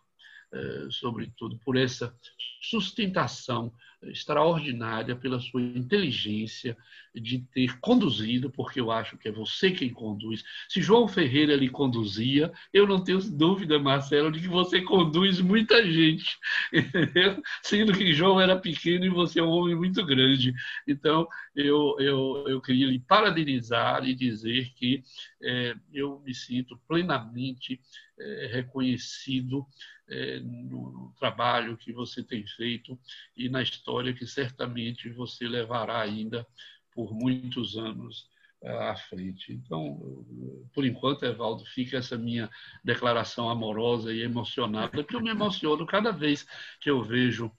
[0.53, 2.17] é, sobretudo, por essa
[2.63, 3.73] sustentação
[4.05, 6.77] extraordinária pela sua inteligência
[7.15, 10.43] de ter conduzido, porque eu acho que é você quem conduz.
[10.69, 15.85] Se João Ferreira lhe conduzia, eu não tenho dúvida, Marcelo, de que você conduz muita
[15.85, 16.39] gente,
[17.63, 20.55] sendo que João era pequeno e você é um homem muito grande.
[20.89, 25.03] Então, eu, eu, eu queria lhe parabenizar e dizer que
[25.43, 27.79] é, eu me sinto plenamente
[28.19, 29.67] é, reconhecido
[30.09, 32.99] é, no, no trabalho que você tem feito
[33.37, 36.47] e na história que certamente você levará ainda
[36.95, 38.29] por muitos anos
[38.63, 39.53] é, à frente.
[39.53, 40.25] Então,
[40.73, 42.49] por enquanto, Evaldo, fica essa minha
[42.85, 46.47] declaração amorosa e emocionada, que eu me emociono cada vez
[46.81, 47.51] que eu vejo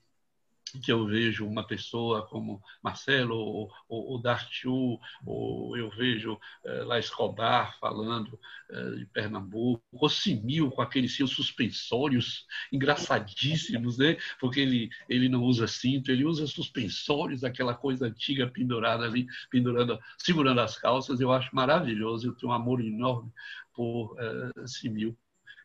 [0.80, 6.84] que eu vejo uma pessoa como Marcelo ou, ou, ou Dartiu, ou eu vejo eh,
[6.84, 14.17] lá Escobar falando eh, de Pernambuco, ou Simil com aqueles seus suspensórios engraçadíssimos, né?
[14.39, 19.99] porque ele, ele não usa cinto, ele usa suspensórios, aquela coisa antiga pendurada ali, pendurando,
[20.17, 23.32] segurando as calças, eu acho maravilhoso, eu tenho um amor enorme
[23.74, 25.17] por eh, Simil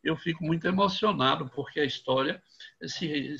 [0.02, 2.42] eu fico muito emocionado, porque a história,
[2.86, 3.36] se,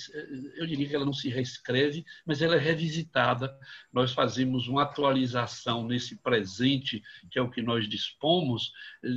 [0.57, 3.57] eu diria que ela não se reescreve, mas ela é revisitada.
[3.93, 8.73] Nós fazemos uma atualização nesse presente, que é o que nós dispomos,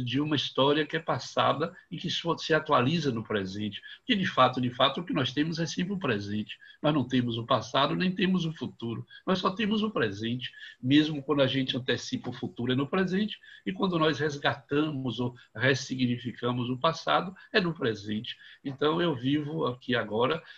[0.06, 3.82] de uma história que é passada e que se atualiza no presente.
[4.06, 6.58] Que, de fato, de fato, o que nós temos é sempre o presente.
[6.82, 9.06] Nós não temos o passado, nem temos o futuro.
[9.26, 10.52] Nós só temos o presente.
[10.82, 13.40] Mesmo quando a gente antecipa o futuro, é no presente.
[13.66, 18.38] E quando nós resgatamos ou ressignificamos o passado, é no presente.
[18.64, 20.11] Então, eu vivo aqui agora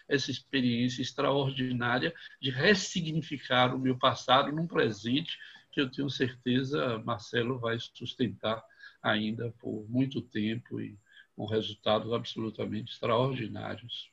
[0.07, 5.37] essa experiência extraordinária de ressignificar o meu passado num presente
[5.71, 8.63] que eu tenho certeza Marcelo vai sustentar
[9.01, 10.97] ainda por muito tempo e
[11.35, 14.11] com resultados absolutamente extraordinários.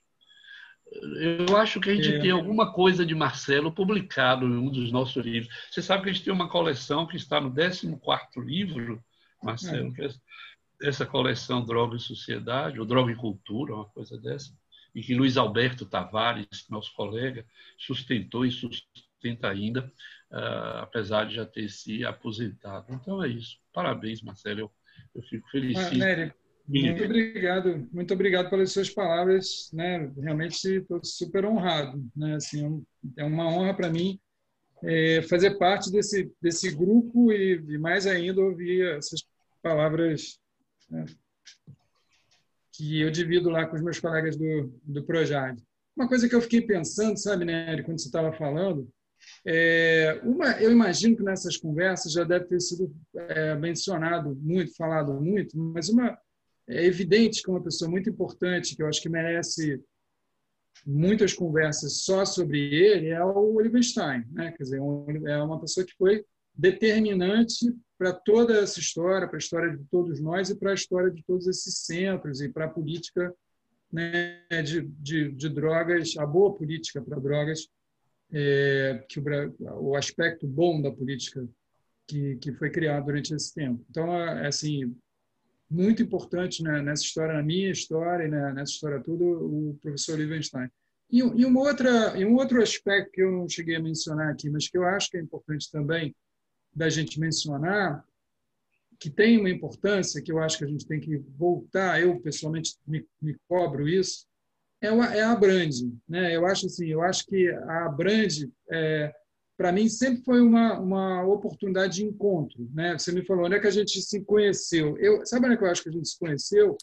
[0.92, 2.18] Eu acho que a gente é.
[2.18, 5.54] tem alguma coisa de Marcelo publicado em um dos nossos livros.
[5.70, 7.86] Você sabe que a gente tem uma coleção que está no 14
[8.38, 9.02] livro,
[9.40, 9.94] Marcelo, é.
[9.94, 10.08] que
[10.82, 14.50] essa coleção Droga e Sociedade, ou Droga e Cultura, uma coisa dessa,
[14.94, 17.44] e que Luiz Alberto Tavares, nosso colega,
[17.78, 19.92] sustentou e sustenta ainda,
[20.30, 22.92] uh, apesar de já ter se aposentado.
[22.92, 23.58] Então é isso.
[23.72, 24.60] Parabéns, Marcelo.
[24.60, 24.70] Eu,
[25.14, 25.76] eu fico feliz.
[25.78, 26.34] Ah,
[26.68, 29.70] muito obrigado, muito obrigado pelas suas palavras.
[29.72, 30.12] Né?
[30.18, 32.02] Realmente estou super honrado.
[32.16, 32.34] Né?
[32.34, 32.84] Assim,
[33.16, 34.18] é uma honra para mim
[34.82, 39.22] é, fazer parte desse, desse grupo e, e mais ainda ouvir essas
[39.62, 40.40] palavras
[40.90, 41.04] né?
[42.80, 45.60] Que eu divido lá com os meus colegas do, do Projad.
[45.94, 48.88] Uma coisa que eu fiquei pensando, sabe, Nery, quando você estava falando,
[49.46, 55.12] é, uma, eu imagino que nessas conversas já deve ter sido é, mencionado muito, falado
[55.20, 56.18] muito, mas uma
[56.66, 59.82] é evidente que uma pessoa muito importante, que eu acho que merece
[60.86, 64.24] muitas conversas só sobre ele, é o Oliver Stein.
[64.30, 64.52] Né?
[64.52, 66.24] Quer dizer, é uma pessoa que foi
[66.60, 71.10] determinante para toda essa história, para a história de todos nós e para a história
[71.10, 73.34] de todos esses centros e para a política
[73.90, 77.66] né, de, de, de, drogas, a boa política para drogas,
[78.32, 79.24] é, que o,
[79.80, 81.48] o, aspecto bom da política
[82.06, 83.84] que, que foi criado durante esse tempo.
[83.90, 84.94] Então, é, assim,
[85.68, 90.68] muito importante né, nessa história, na minha história né, nessa história toda, o professor Liebenstein.
[91.10, 94.48] E, e, uma outra, e um outro aspecto que eu não cheguei a mencionar aqui,
[94.48, 96.14] mas que eu acho que é importante também
[96.74, 98.04] da gente mencionar,
[98.98, 102.74] que tem uma importância, que eu acho que a gente tem que voltar, eu pessoalmente
[102.86, 104.26] me, me cobro isso,
[104.80, 105.74] é, é a Brand.
[106.08, 106.36] Né?
[106.36, 109.12] Eu acho assim, eu acho que a Brand, é,
[109.56, 112.68] para mim, sempre foi uma, uma oportunidade de encontro.
[112.74, 112.98] Né?
[112.98, 114.96] Você me falou, onde é que a gente se conheceu?
[114.98, 116.76] Eu, sabe onde é que eu acho que a gente se conheceu?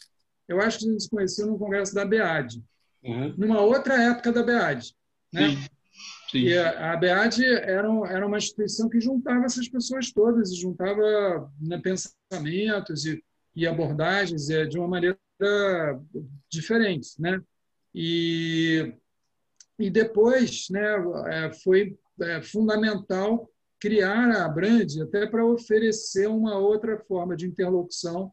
[0.48, 2.64] Eu acho que a gente se conheceu no congresso da BEAD,
[3.04, 3.34] uhum.
[3.36, 4.94] numa outra época da BEAD.
[5.32, 5.50] Né?
[5.50, 5.68] Sim.
[6.30, 6.40] Sim.
[6.40, 11.50] E a, a BEAD era, era uma instituição que juntava essas pessoas todas, e juntava
[11.60, 13.22] né, pensamentos e,
[13.56, 15.18] e abordagens e, de uma maneira
[16.50, 17.10] diferente.
[17.18, 17.40] Né?
[17.94, 18.92] E,
[19.78, 20.96] e depois né,
[21.28, 23.50] é, foi é, fundamental
[23.80, 28.32] criar a Brand até para oferecer uma outra forma de interlocução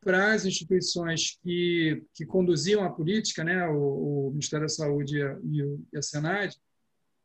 [0.00, 5.88] para as instituições que, que conduziam a política, né, o, o Ministério da Saúde e
[5.92, 6.54] e a Senad,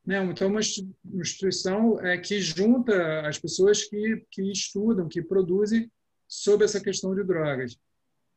[0.06, 5.90] né, então uma instituição é, que junta as pessoas que, que estudam, que produzem
[6.28, 7.78] sobre essa questão de drogas.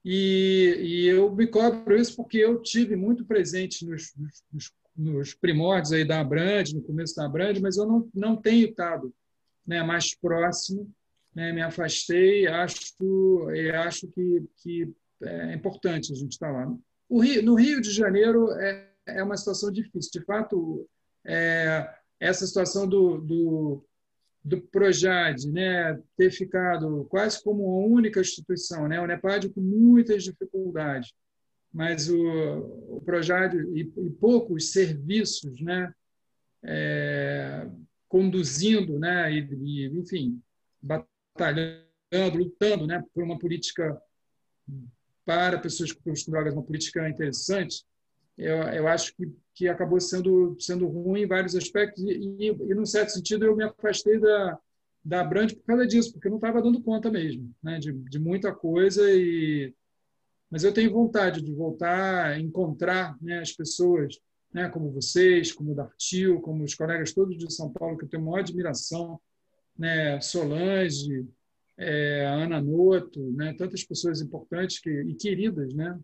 [0.05, 4.13] E, e eu me cobro isso porque eu tive muito presente nos,
[4.53, 8.69] nos, nos primórdios aí da Abrand, no começo da Abrand, mas eu não, não tenho
[8.69, 9.13] estado
[9.67, 10.89] né, mais próximo,
[11.35, 12.95] né, me afastei, acho,
[13.85, 16.73] acho que, que é importante a gente estar lá.
[17.11, 20.11] Rio, no Rio de Janeiro é, é uma situação difícil.
[20.13, 20.89] De fato,
[21.27, 23.85] é, essa situação do, do,
[24.45, 30.25] do Projad né, ter ficado quase como uma única instituição, né, o NEPAD com muitas
[30.25, 31.13] dificuldades,
[31.73, 35.93] mas o, o Projad e, e poucos serviços né,
[36.63, 37.69] é,
[38.09, 40.41] conduzindo, né, e, e, enfim,
[40.81, 41.85] batalhando,
[42.35, 44.01] lutando né, por uma política
[45.25, 47.85] para pessoas com drogas, uma política interessante,
[48.37, 52.75] eu, eu acho que, que acabou sendo, sendo ruim em vários aspectos e, e, e,
[52.75, 54.59] num certo sentido, eu me afastei da,
[55.05, 58.19] da Brand por causa disso, porque eu não estava dando conta mesmo né, de, de
[58.19, 59.03] muita coisa.
[59.11, 59.75] E,
[60.51, 64.19] mas eu tenho vontade de voltar a encontrar né, as pessoas
[64.53, 68.09] né, como vocês, como o Dartil, como os colegas todos de São Paulo, que eu
[68.09, 69.21] tenho maior admiração,
[69.79, 71.27] né, Solange,
[71.77, 75.99] é, Ana Noto, né, tantas pessoas importantes que, e queridas, né,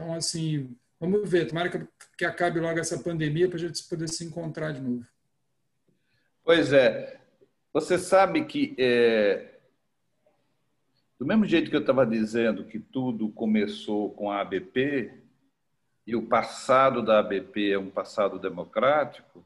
[0.00, 1.46] então, assim, vamos ver.
[1.46, 1.68] Tomara
[2.16, 5.06] que, acabe logo essa pandemia para a gente poder se encontrar de novo.
[6.42, 7.20] Pois é.
[7.72, 9.58] Você sabe que, é,
[11.18, 15.12] do mesmo jeito que eu estava dizendo que tudo começou com a ABP,
[16.06, 19.44] e o passado da ABP é um passado democrático,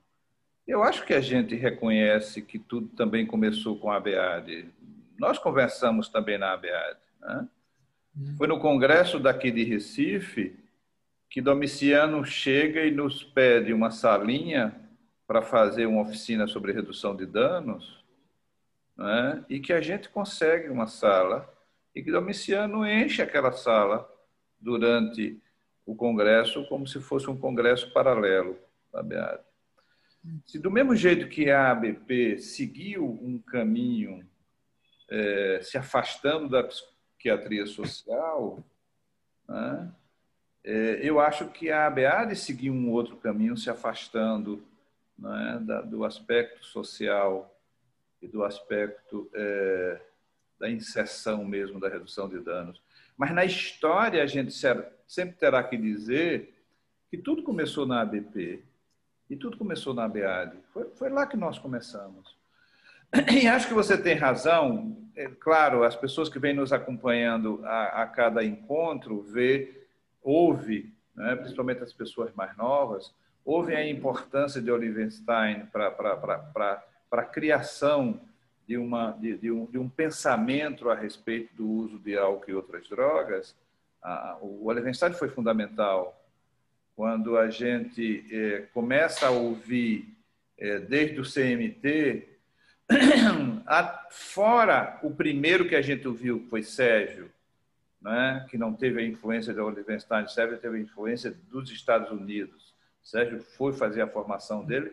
[0.67, 4.73] eu acho que a gente reconhece que tudo também começou com a ABAD.
[5.19, 6.97] Nós conversamos também na ABAD.
[7.21, 7.49] Né?
[8.37, 10.57] Foi no congresso daqui de Recife
[11.29, 14.73] que Domiciano chega e nos pede uma salinha
[15.27, 18.05] para fazer uma oficina sobre redução de danos,
[18.97, 19.45] né?
[19.49, 21.53] e que a gente consegue uma sala,
[21.93, 24.09] e que Domiciano enche aquela sala
[24.61, 25.41] durante
[25.85, 28.57] o congresso como se fosse um congresso paralelo
[28.93, 29.41] da BEAD.
[30.47, 34.25] Se do mesmo jeito que a ABP seguiu um caminho
[35.11, 36.63] é, se afastando da
[37.25, 38.63] psiquiatria social,
[39.49, 39.91] né?
[40.63, 44.63] é, eu acho que a ABA seguir um outro caminho, se afastando
[45.19, 47.59] né, da, do aspecto social
[48.21, 50.01] e do aspecto é,
[50.59, 52.83] da inserção mesmo da redução de danos.
[53.17, 56.55] Mas na história a gente sempre terá que dizer
[57.09, 58.63] que tudo começou na ABP
[59.31, 60.59] e tudo começou na ABAD.
[60.73, 62.34] Foi, foi lá que nós começamos.
[63.33, 64.97] E acho que você tem razão.
[65.17, 69.87] É, claro, as pessoas que vêm nos acompanhando a, a cada encontro vê,
[70.23, 76.83] ouve, né, principalmente as pessoas mais novas, ouvem a importância de Olivenstein para
[77.13, 78.21] a criação
[78.67, 82.55] de, uma, de, de, um, de um pensamento a respeito do uso de álcool e
[82.55, 83.55] outras drogas.
[84.03, 86.21] Ah, o Olivenstein foi fundamental
[86.97, 90.09] quando a gente é, começa a ouvir,
[90.57, 92.29] é, desde o CMT,
[94.11, 97.31] Fora o primeiro que a gente ouviu, que foi Sérgio,
[98.01, 102.75] né, que não teve a influência da Universidade, Sérgio teve a influência dos Estados Unidos.
[103.03, 104.93] Sérgio foi fazer a formação dele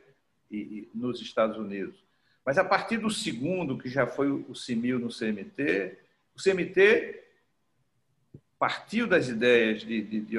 [0.50, 1.96] e, e, nos Estados Unidos.
[2.46, 5.98] Mas a partir do segundo, que já foi o CIMIL no CMT,
[6.36, 7.22] o CMT
[8.58, 10.38] partiu das ideias de, de, de.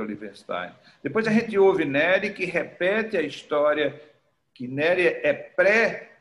[1.03, 4.01] Depois a gente ouve Nery, que repete a história
[4.55, 6.12] que Nery é pré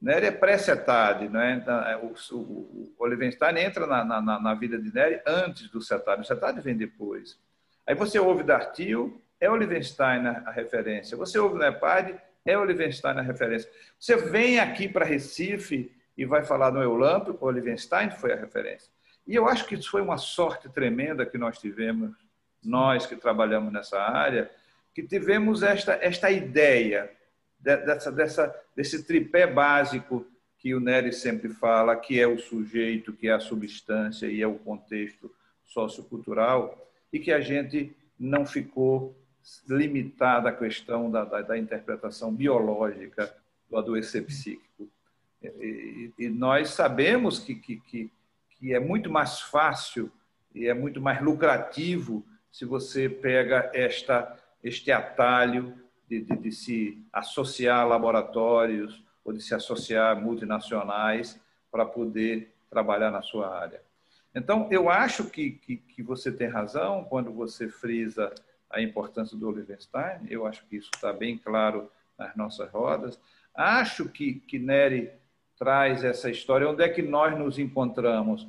[0.00, 1.58] Nery é pré-Cetade, né?
[1.60, 5.80] Então, é, o, o, o Olivenstein entra na, na, na, vida de Nery antes do
[5.80, 7.38] Cetade, o Cetade vem depois.
[7.86, 11.16] Aí você ouve Dartil, é Olivenstein a referência.
[11.16, 13.70] Você ouve Nepad, é Olivenstein a referência.
[13.98, 18.90] Você vem aqui para Recife e vai falar no Eulamp, Olivenstein foi a referência.
[19.26, 22.12] E eu acho que isso foi uma sorte tremenda que nós tivemos,
[22.64, 24.50] nós que trabalhamos nessa área,
[24.94, 27.10] que tivemos esta, esta ideia
[27.58, 30.26] dessa, dessa, desse tripé básico
[30.58, 34.46] que o Nery sempre fala, que é o sujeito, que é a substância e é
[34.46, 35.32] o contexto
[35.64, 39.16] sociocultural, e que a gente não ficou
[39.68, 43.32] limitado à questão da, da, da interpretação biológica
[43.70, 44.88] do adoecer psíquico.
[45.42, 48.10] E, e nós sabemos que, que, que,
[48.50, 50.10] que é muito mais fácil
[50.54, 55.74] e é muito mais lucrativo se você pega esta, este atalho
[56.08, 61.40] de, de, de, se associar a laboratórios ou de se associar a multinacionais
[61.70, 63.82] para poder trabalhar na sua área.
[64.34, 68.32] Então, eu acho que, que, que, você tem razão quando você frisa
[68.70, 73.18] a importância do Oliverstein, eu acho que isso está bem claro nas nossas rodas.
[73.54, 75.10] Acho que, que Nery
[75.58, 76.68] traz essa história.
[76.68, 78.46] Onde é que nós nos encontramos?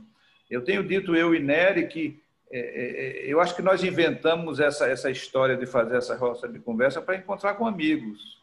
[0.50, 4.60] Eu tenho dito, eu e Nery, que é, é, é, eu acho que nós inventamos
[4.60, 8.40] essa, essa história de fazer essa roça de conversa para encontrar com amigos.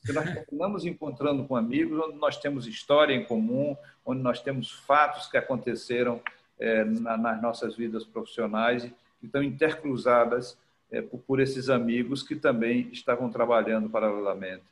[0.00, 4.70] Porque nós continuamos encontrando com amigos onde nós temos história em comum, onde nós temos
[4.70, 6.22] fatos que aconteceram
[6.58, 8.84] é, na, nas nossas vidas profissionais
[9.20, 10.56] que estão intercruzadas
[10.90, 14.64] é, por, por, esses amigos que também estavam trabalhando paralelamente.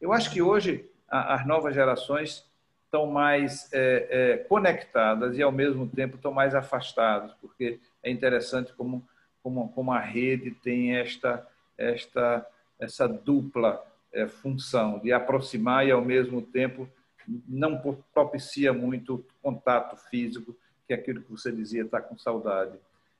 [0.00, 2.46] Eu acho que hoje a, as novas gerações
[2.84, 9.06] estão mais é, conectadas e, ao mesmo tempo, estão mais afastadas, porque é interessante como,
[9.42, 11.46] como, como a rede tem esta,
[11.76, 12.46] esta,
[12.80, 16.88] essa dupla é, função de aproximar e, ao mesmo tempo,
[17.46, 17.80] não
[18.12, 20.56] propicia muito contato físico,
[20.86, 22.78] que é aquilo que você dizia, está com saudade.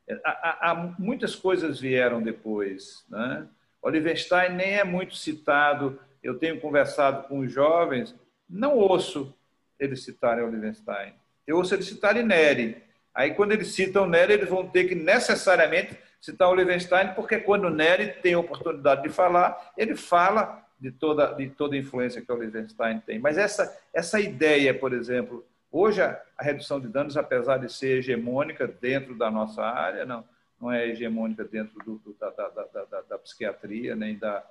[0.09, 3.05] É, há, há, muitas coisas vieram depois.
[3.09, 3.47] Né?
[3.83, 6.01] Olivenstein nem é muito citado.
[6.23, 8.15] Eu tenho conversado com os jovens,
[8.49, 9.35] não ouço
[9.79, 11.13] eles citarem Olivenstein.
[11.47, 12.88] Eu ouço eles citarem Neri.
[13.15, 18.09] Aí, quando eles citam Neri, eles vão ter que necessariamente citar Olivenstein, porque quando Neri
[18.23, 23.01] tem a oportunidade de falar, ele fala de toda, de toda a influência que Olivenstein
[23.01, 23.19] tem.
[23.19, 27.99] Mas essa, essa ideia, por exemplo, hoje a, a redução de danos, apesar de ser
[27.99, 30.25] hegemônica dentro da nossa área, não,
[30.61, 34.45] não é hegemônica dentro do, do, da, da, da, da, psiquiatria, nem da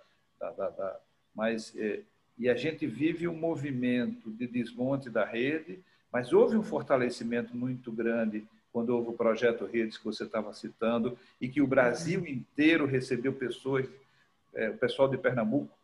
[1.34, 2.02] mas é,
[2.38, 7.92] e a gente vive um movimento de desmonte da rede, mas houve um fortalecimento muito
[7.92, 12.86] grande quando houve o projeto Redes que você estava citando e que o Brasil inteiro
[12.86, 13.88] recebeu pessoas,
[14.54, 15.76] é, o pessoal de Pernambuco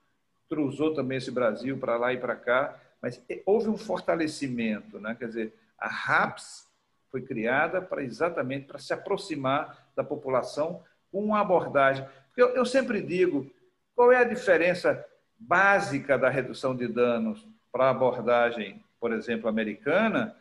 [0.50, 5.16] cruzou também esse Brasil para lá e para cá, mas houve um fortalecimento, né?
[5.18, 6.68] Quer dizer, a RAPS
[7.10, 12.06] foi criada para exatamente para se aproximar da população com uma abordagem.
[12.38, 13.50] Eu, eu sempre digo,
[13.96, 15.04] qual é a diferença
[15.38, 20.34] básica da redução de danos para a abordagem, por exemplo, americana,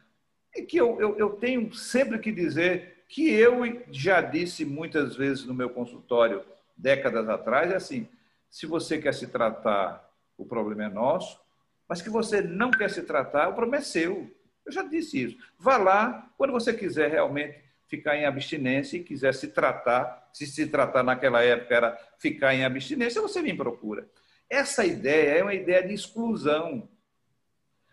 [0.54, 5.44] é que eu, eu, eu tenho sempre que dizer que eu já disse muitas vezes
[5.44, 6.44] no meu consultório,
[6.76, 8.08] décadas atrás, é assim:
[8.48, 10.08] se você quer se tratar,
[10.38, 11.40] o problema é nosso,
[11.88, 14.30] mas que você não quer se tratar, o problema é seu.
[14.64, 15.36] Eu já disse isso.
[15.58, 17.58] Vá lá, quando você quiser realmente
[17.88, 22.64] ficar em abstinência e quiser se tratar, se se tratar naquela época era ficar em
[22.64, 24.08] abstinência, você me procura.
[24.48, 26.88] Essa ideia é uma ideia de exclusão.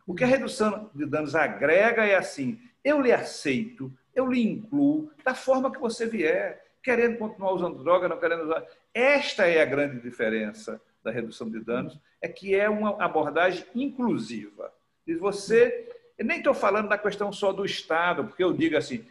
[0.10, 5.12] O que a redução de danos agrega é assim: eu lhe aceito, eu lhe incluo
[5.24, 8.66] da forma que você vier, querendo continuar usando droga, não querendo usar.
[8.92, 14.74] Esta é a grande diferença da redução de danos, é que é uma abordagem inclusiva.
[15.06, 15.88] E você,
[16.18, 19.06] eu nem estou falando da questão só do Estado, porque eu digo assim,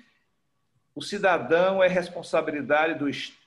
[0.97, 3.39] o cidadão é responsabilidade do Estado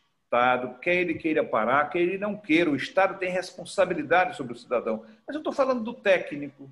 [0.81, 2.69] quer ele queira parar, quer ele não queira.
[2.69, 5.03] O Estado tem responsabilidade sobre o cidadão.
[5.27, 6.71] Mas eu estou falando do técnico,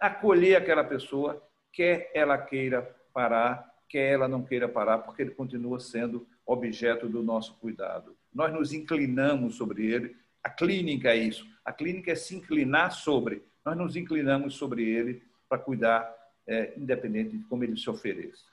[0.00, 5.80] acolher aquela pessoa, quer ela queira parar, quer ela não queira parar, porque ele continua
[5.80, 8.16] sendo objeto do nosso cuidado.
[8.32, 10.16] Nós nos inclinamos sobre ele.
[10.42, 11.46] A clínica é isso.
[11.64, 13.42] A clínica é se inclinar sobre.
[13.64, 16.14] Nós nos inclinamos sobre ele para cuidar,
[16.46, 18.44] é, independente de como ele se ofereça.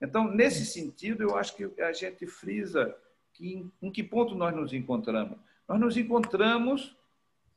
[0.00, 2.94] Então, nesse sentido, eu acho que a gente frisa
[3.32, 5.38] que, em que ponto nós nos encontramos?
[5.68, 6.96] Nós nos encontramos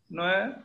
[0.09, 0.57] não é,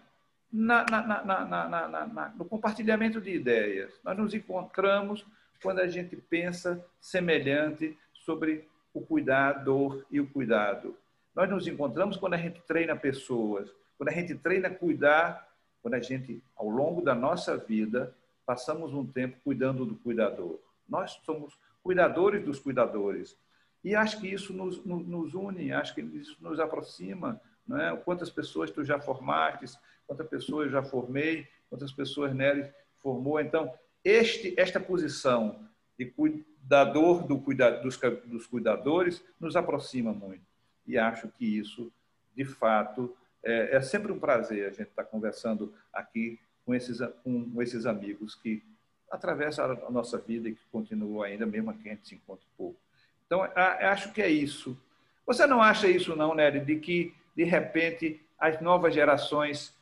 [0.53, 3.93] na, na, na, no compartilhamento de ideias.
[4.03, 5.25] Nós nos encontramos
[5.63, 10.97] quando a gente pensa semelhante sobre o cuidador e o cuidado.
[11.35, 15.49] Nós nos encontramos quando a gente treina pessoas, quando a gente treina cuidar,
[15.83, 20.59] quando a gente, ao longo da nossa vida, passamos um tempo cuidando do cuidador.
[20.89, 23.37] Nós somos cuidadores dos cuidadores.
[23.83, 27.41] E acho que isso nos, nos une, acho que isso nos aproxima.
[27.67, 27.97] Não é?
[27.97, 29.67] Quantas pessoas tu já formaste,
[30.11, 33.39] quantas pessoas já formei, quantas pessoas Nery formou.
[33.39, 33.73] Então,
[34.05, 35.65] este, esta posição
[35.97, 40.43] de cuidador do cuida, dos, dos cuidadores nos aproxima muito.
[40.85, 41.93] E acho que isso,
[42.35, 47.63] de fato, é, é sempre um prazer a gente estar conversando aqui com esses, com
[47.63, 48.65] esses amigos que
[49.09, 52.81] atravessam a nossa vida e que continuam ainda, mesmo que a gente se encontre pouco.
[53.27, 54.77] Então, acho que é isso.
[55.25, 59.79] Você não acha isso, não, Nery, de que, de repente, as novas gerações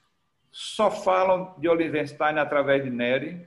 [0.51, 3.47] só falam de Olivenstein através de Nery?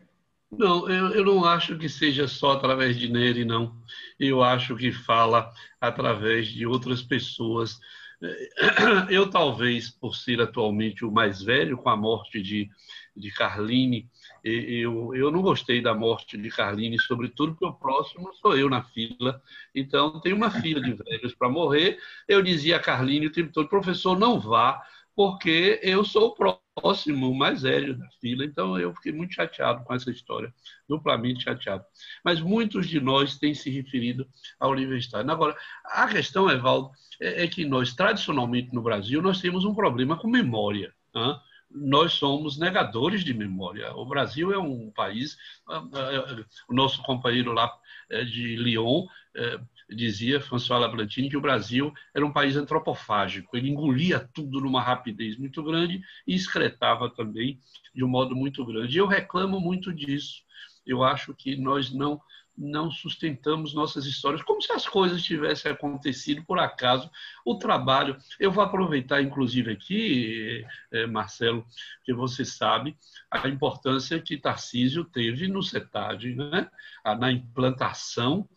[0.52, 3.76] Não, eu, eu não acho que seja só através de Nery, não.
[4.20, 7.80] Eu acho que fala através de outras pessoas
[9.10, 12.70] Eu, talvez, por ser atualmente o mais velho, com a morte de,
[13.16, 14.08] de Carline,
[14.44, 18.84] eu, eu não gostei da morte de Carline, sobretudo porque o próximo sou eu na
[18.84, 19.42] fila.
[19.74, 21.98] Então, tem uma fila de velhos para morrer.
[22.28, 24.82] Eu dizia a Carline o tempo todo, professor, não vá,
[25.16, 28.46] porque eu sou o próximo, o mais velho da fila.
[28.46, 30.54] Então, eu fiquei muito chateado com essa história,
[30.88, 31.84] duplamente chateado.
[32.24, 34.28] Mas muitos de nós têm se referido
[34.60, 35.30] ao Livestein.
[35.30, 35.56] Agora,
[35.86, 40.28] a questão, Evaldo, é, é que nós, tradicionalmente no Brasil, nós temos um problema com
[40.28, 40.94] memória.
[41.14, 41.36] Hein?
[41.74, 43.94] nós somos negadores de memória.
[43.96, 45.38] O Brasil é um país,
[45.68, 47.72] ah, ah, o nosso companheiro lá
[48.10, 49.06] é, de Lyon
[49.36, 49.60] é,
[49.96, 53.56] dizia, François Labrantine, que o Brasil era um país antropofágico.
[53.56, 57.60] Ele engolia tudo numa rapidez muito grande e excretava também
[57.94, 58.98] de um modo muito grande.
[58.98, 60.44] Eu reclamo muito disso.
[60.86, 62.22] Eu acho que nós não
[62.58, 67.10] não sustentamos nossas histórias, como se as coisas tivessem acontecido por acaso.
[67.46, 71.66] O trabalho, eu vou aproveitar, inclusive, aqui, é, Marcelo,
[72.04, 72.96] que você sabe
[73.32, 76.70] a importância que Tarcísio teve no CETAD, né?
[77.18, 78.48] na implantação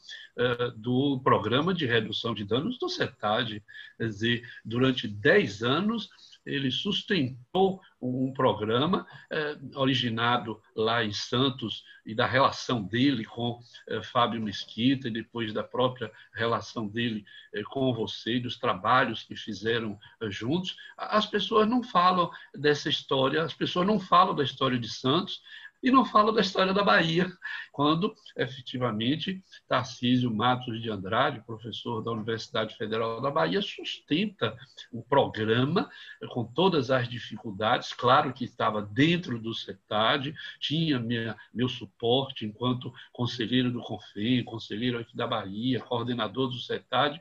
[0.76, 3.62] do programa de redução de danos do CETAD.
[3.96, 6.10] Quer dizer, durante 10 anos,
[6.46, 13.58] ele sustentou um programa eh, originado lá em Santos e da relação dele com
[13.88, 17.24] eh, Fábio Mesquita e depois da própria relação dele
[17.54, 20.76] eh, com você, dos trabalhos que fizeram juntos.
[20.98, 25.42] As pessoas não falam dessa história, as pessoas não falam da história de Santos,
[25.84, 27.30] e não fala da história da Bahia,
[27.70, 34.56] quando efetivamente Tarcísio Matos de Andrade, professor da Universidade Federal da Bahia, sustenta
[34.90, 35.90] o programa
[36.30, 42.90] com todas as dificuldades, claro que estava dentro do CETAD, tinha minha, meu suporte enquanto
[43.12, 47.20] conselheiro do CONFEM, conselheiro aqui da Bahia, coordenador do CETAD,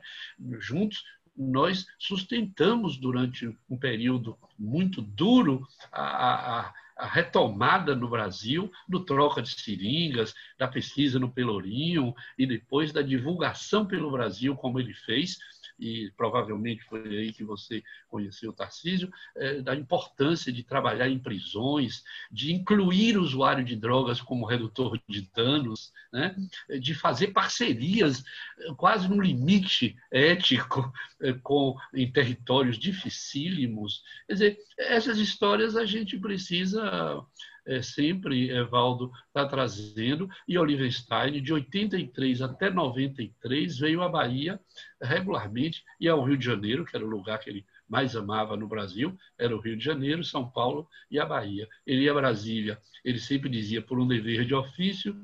[0.58, 1.04] juntos
[1.36, 9.42] nós sustentamos durante um período muito duro a, a, a retomada no Brasil do troca
[9.42, 15.38] de seringas, da pesquisa no Pelourinho e depois da divulgação pelo Brasil, como ele fez,
[15.78, 21.18] e provavelmente foi aí que você conheceu o Tarcísio, é, da importância de trabalhar em
[21.18, 26.34] prisões, de incluir o usuário de drogas como redutor de danos, né?
[26.80, 28.24] de fazer parcerias
[28.58, 34.02] é, quase no limite ético é, com, em territórios dificílimos.
[34.26, 37.24] Quer dizer, essas histórias a gente precisa
[37.66, 44.60] é, sempre Evaldo está trazendo, e Olivenstein, de 83 até 93, veio à Bahia
[45.00, 48.66] regularmente e ao Rio de Janeiro, que era o lugar que ele mais amava no
[48.66, 51.68] Brasil, era o Rio de Janeiro, São Paulo e a Bahia.
[51.86, 55.14] Ele ia a Brasília, ele sempre dizia por um dever de ofício,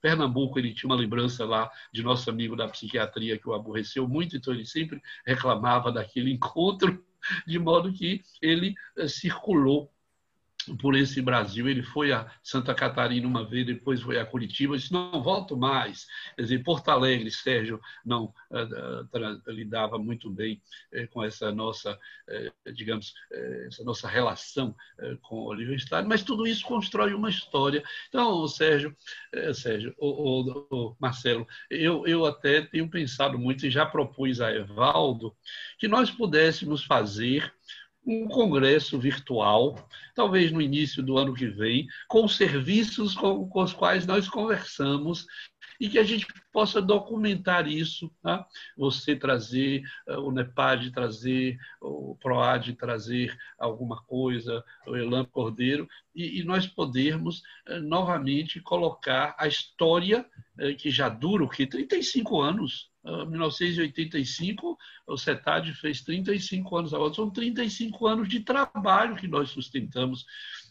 [0.00, 4.36] Pernambuco, ele tinha uma lembrança lá de nosso amigo da psiquiatria que o aborreceu muito,
[4.36, 7.02] então ele sempre reclamava daquele encontro,
[7.46, 9.90] de modo que ele eh, circulou
[10.80, 11.68] por esse Brasil.
[11.68, 16.06] Ele foi a Santa Catarina uma vez, depois foi a Curitiba, disse, não, volto mais.
[16.36, 20.60] Quer dizer, Porto Alegre, Sérgio não uh, lidava muito bem
[20.92, 21.98] uh, com essa nossa,
[22.74, 23.14] digamos,
[23.66, 24.74] essa nossa relação
[25.22, 27.82] com o Universitário, mas tudo isso constrói uma história.
[28.08, 28.96] Então, Sérgio,
[29.54, 34.52] Sérgio, o, o, o, Marcelo, eu, eu até tenho pensado muito e já propus a
[34.52, 35.34] Evaldo
[35.78, 37.52] que nós pudéssemos fazer
[38.06, 43.72] um congresso virtual, talvez no início do ano que vem, com serviços com, com os
[43.72, 45.26] quais nós conversamos
[45.80, 48.10] e que a gente possa documentar isso.
[48.22, 48.46] Tá?
[48.76, 56.40] Você trazer, eh, o NEPAD trazer, o PROAD trazer alguma coisa, o Elan Cordeiro, e,
[56.40, 60.24] e nós podermos eh, novamente colocar a história
[60.58, 66.94] eh, que já dura o que 35 anos 1985, ah, o CETAD fez 35 anos
[66.94, 67.12] agora.
[67.12, 70.24] São 35 anos de trabalho que nós sustentamos.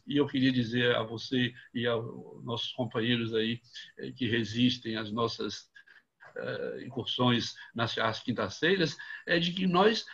[0.08, 3.62] E eu queria dizer a você e aos nossos companheiros aí
[4.00, 5.72] eh, que resistem às nossas
[6.38, 10.06] uh, incursões nas às quintas-feiras, é de que nós,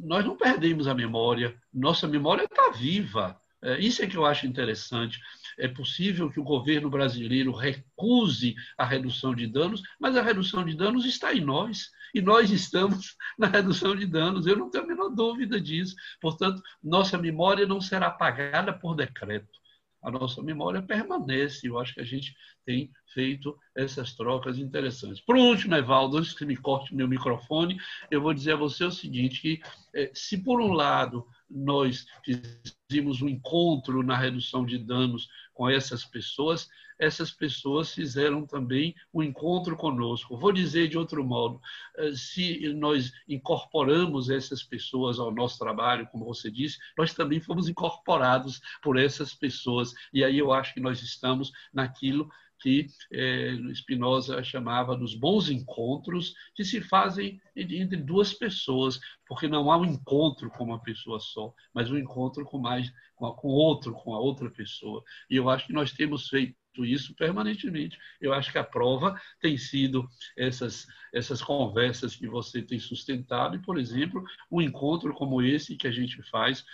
[0.00, 1.60] nós não perdemos a memória.
[1.72, 3.38] Nossa memória está viva.
[3.62, 5.20] É, isso é que eu acho interessante.
[5.58, 10.76] É possível que o governo brasileiro recuse a redução de danos, mas a redução de
[10.76, 11.90] danos está em nós.
[12.14, 15.96] E nós estamos na redução de danos, eu não tenho a menor dúvida disso.
[16.20, 19.58] Portanto, nossa memória não será apagada por decreto.
[20.00, 21.66] A nossa memória permanece.
[21.66, 22.32] Eu acho que a gente
[22.64, 25.20] tem feito essas trocas interessantes.
[25.20, 27.76] Por último, Evaldo, antes que me corte meu microfone,
[28.08, 29.60] eu vou dizer a você o seguinte: que
[29.92, 36.04] eh, se por um lado nós fizemos um encontro na redução de danos com essas
[36.04, 36.68] pessoas,
[36.98, 40.36] essas pessoas fizeram também um encontro conosco.
[40.36, 41.60] Vou dizer de outro modo,
[41.96, 47.68] eh, se nós incorporamos essas pessoas ao nosso trabalho, como você disse, nós também fomos
[47.68, 49.92] incorporados por essas pessoas.
[50.12, 52.28] E aí eu acho que nós estamos naquilo
[52.60, 59.70] que eh, Spinoza chamava dos bons encontros que se fazem entre duas pessoas, porque não
[59.70, 63.48] há um encontro com uma pessoa só, mas um encontro com mais com, a, com
[63.48, 65.02] outro, com a outra pessoa.
[65.28, 67.98] E eu acho que nós temos feito isso permanentemente.
[68.20, 73.62] Eu acho que a prova tem sido essas, essas conversas que você tem sustentado e,
[73.62, 76.64] por exemplo, um encontro como esse que a gente faz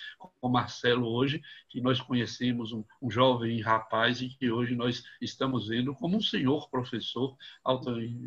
[0.44, 1.40] com Marcelo hoje,
[1.70, 6.20] que nós conhecemos um, um jovem rapaz e que hoje nós estamos vendo como um
[6.20, 7.34] senhor professor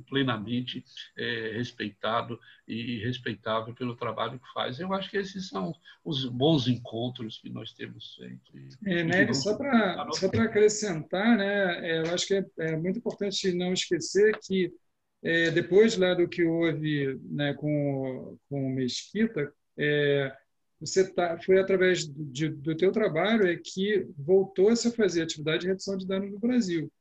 [0.10, 0.84] plenamente
[1.16, 4.80] é, respeitado e respeitável pelo trabalho que faz.
[4.80, 5.72] Eu acho que esses são
[6.04, 8.52] os bons encontros que nós temos feito.
[8.88, 13.54] É, né, só para só acrescentar, né, é, eu acho que é, é, muito importante
[13.54, 14.74] não esquecer que
[15.22, 20.36] é, depois lá do que houve né, com, com Mesquita, é,
[20.80, 25.68] você tá, foi através de, do teu trabalho é que voltou-se a fazer atividade de
[25.68, 26.92] redução de danos no Brasil,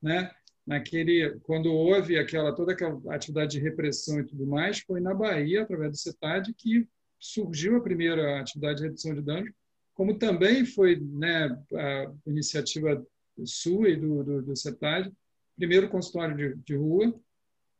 [0.00, 0.30] né?
[0.64, 5.62] Naquele, quando houve aquela toda aquela atividade de repressão e tudo mais, foi na Bahia
[5.62, 6.86] através do CETAD que
[7.18, 9.50] surgiu a primeira atividade de redução de danos,
[9.94, 13.04] como também foi né, a iniciativa
[13.44, 15.12] sua e do, do, do CETAD,
[15.56, 17.12] primeiro consultório de, de rua,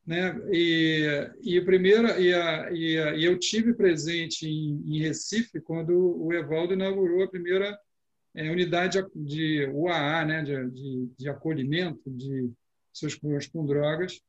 [0.06, 0.36] né?
[0.50, 5.92] E, e, primeiro, e, a, e, a, e eu tive presente em, em, Recife quando
[6.20, 7.78] o Evaldo inaugurou a primeira
[8.34, 10.42] é, unidade de UAA, né?
[10.42, 12.50] de, de, de acolhimento de
[12.92, 14.20] seus problemas com drogas,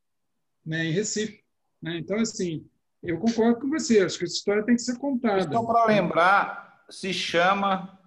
[0.65, 0.85] né?
[0.85, 1.43] em Recife.
[1.81, 1.97] Né?
[1.97, 2.65] Então, assim,
[3.01, 5.51] eu concordo com você, acho que essa história tem que ser contada.
[5.51, 7.99] Só para lembrar, se chama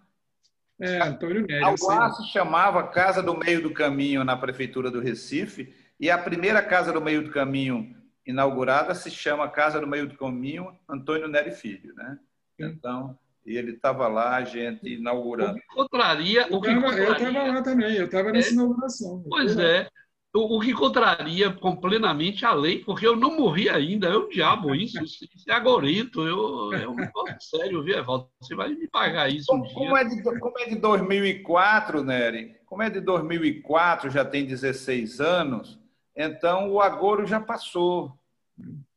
[0.81, 1.65] é, Antônio Nery.
[1.65, 6.63] Algoá se chamava Casa do Meio do Caminho na Prefeitura do Recife, e a primeira
[6.63, 7.95] Casa do Meio do Caminho
[8.27, 12.19] inaugurada se chama Casa do Meio do Caminho Antônio Nery Filho, né?
[12.59, 15.53] Então, ele estava lá, a gente inaugurando.
[15.53, 16.47] O que contraria...
[16.51, 19.25] O que eu estava lá também, eu estava nessa é, inauguração.
[19.29, 19.89] Pois é,
[20.37, 25.03] o, que contraria completamente a lei, porque eu não morri ainda, é o diabo isso,
[25.03, 28.29] isso é agorento, eu, um negócio sério, viu, Evaldo?
[28.41, 30.01] Você vai me pagar isso um como, dia.
[30.01, 35.79] É de, como é de 2004, Nery, como é de 2004, já tem 16 anos,
[36.17, 38.19] então o agouro já passou,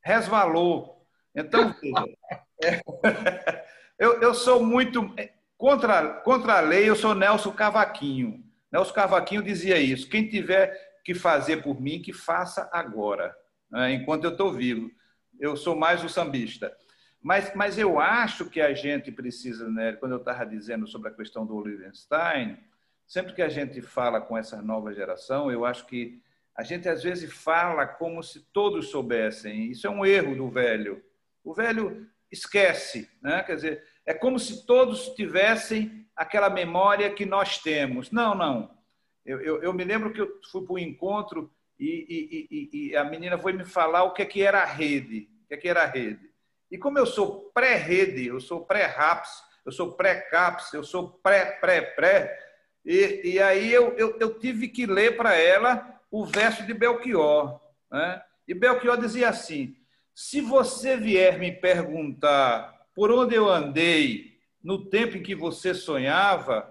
[0.02, 1.06] resvalou.
[1.34, 1.74] Então,
[2.62, 2.80] é,
[3.98, 5.14] eu, eu sou muito...
[5.56, 8.42] Contra, contra a lei, eu sou Nelson Cavaquinho.
[8.72, 10.08] Nelson Cavaquinho dizia isso.
[10.08, 10.74] Quem tiver
[11.04, 13.36] que fazer por mim, que faça agora,
[13.70, 13.92] né?
[13.92, 14.90] enquanto eu estou vivo.
[15.38, 16.74] Eu sou mais o sambista.
[17.22, 21.14] Mas, mas eu acho que a gente precisa, né, quando eu estava dizendo sobre a
[21.14, 22.58] questão do Olivenstein,
[23.06, 26.22] sempre que a gente fala com essa nova geração, eu acho que
[26.56, 29.70] a gente às vezes fala como se todos soubessem.
[29.70, 31.02] Isso é um erro do velho.
[31.44, 33.42] O velho esquece, né?
[33.42, 38.10] quer dizer, é como se todos tivessem aquela memória que nós temos.
[38.10, 38.76] Não, não.
[39.24, 43.04] Eu, eu, eu me lembro que eu fui para um encontro e, e, e, a
[43.04, 45.28] menina foi me falar o que, é que era a rede.
[45.44, 46.30] O que, é que era a rede.
[46.70, 52.38] E como eu sou pré-rede, eu sou pré-RAPS, eu sou pré-CAPS, eu sou pré-pré-pré,
[52.84, 57.60] e, e aí eu, eu, eu tive que ler para ela o verso de Belchior.
[57.90, 58.22] Né?
[58.46, 59.76] E Belchior dizia assim:
[60.14, 66.70] se você vier me perguntar por onde eu andei no tempo em que você sonhava,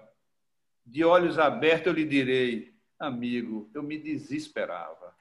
[0.84, 5.14] de olhos abertos eu lhe direi, amigo, eu me desesperava.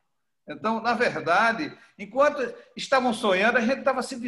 [0.48, 2.42] Então, na verdade, enquanto
[2.76, 4.20] estavam sonhando, a gente estava se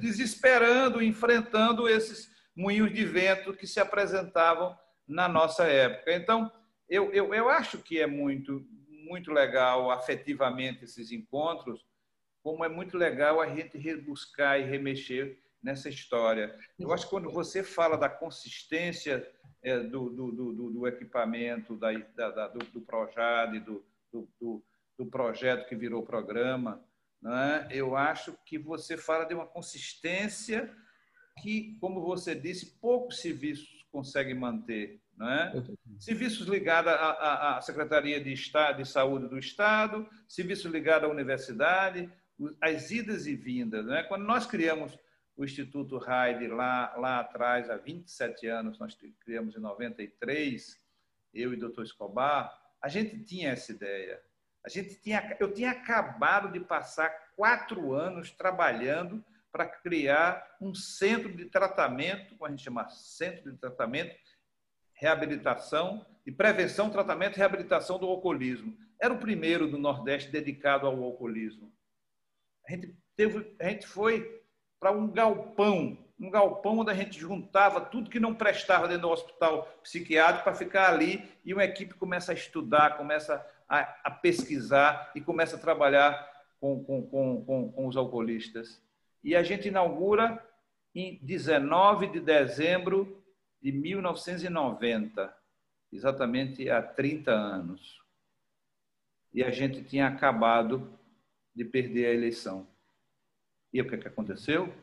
[0.00, 4.76] desesperando, enfrentando esses moinhos de vento que se apresentavam
[5.06, 6.12] na nossa época.
[6.12, 6.50] Então,
[6.88, 8.66] eu, eu, eu acho que é muito,
[9.02, 11.84] muito legal afetivamente esses encontros,
[12.42, 16.58] como é muito legal a gente rebuscar e remexer nessa história.
[16.78, 19.28] Eu acho que quando você fala da consistência
[19.62, 22.80] é, do, do, do, do, equipamento, da, da, do, do
[24.10, 24.64] do, do,
[24.98, 26.84] do, projeto que virou programa,
[27.20, 27.68] né?
[27.70, 30.74] eu acho que você fala de uma consistência
[31.40, 35.00] que, como você disse, poucos serviços conseguem manter.
[35.16, 35.52] Né?
[35.98, 42.10] Serviços ligados à, à Secretaria de, Estado, de Saúde do Estado, serviços ligados à universidade,
[42.60, 43.86] as idas e vindas.
[43.86, 44.02] Né?
[44.04, 44.98] Quando nós criamos
[45.36, 50.78] o Instituto Raide lá, lá atrás, há 27 anos, nós criamos em 93,
[51.32, 54.20] eu e o doutor Escobar, a gente tinha essa ideia.
[54.64, 61.34] A gente tinha, eu tinha acabado de passar quatro anos trabalhando para criar um centro
[61.34, 64.14] de tratamento, como a gente chama, centro de tratamento,
[65.02, 68.72] reabilitação, de prevenção, tratamento e reabilitação do alcoolismo.
[69.00, 71.72] Era o primeiro do Nordeste dedicado ao alcoolismo.
[72.64, 74.40] A gente, teve, a gente foi
[74.78, 79.10] para um galpão, um galpão onde a gente juntava tudo que não prestava dentro do
[79.10, 85.10] hospital psiquiátrico para ficar ali e uma equipe começa a estudar, começa a, a pesquisar
[85.16, 86.30] e começa a trabalhar
[86.60, 88.80] com, com, com, com, os alcoolistas.
[89.24, 90.40] E a gente inaugura
[90.94, 93.20] em 19 de dezembro
[93.62, 95.34] de 1990,
[95.92, 98.00] exatamente há 30 anos.
[99.32, 100.98] E a gente tinha acabado
[101.54, 102.66] de perder a eleição.
[103.72, 104.74] E o que, que aconteceu?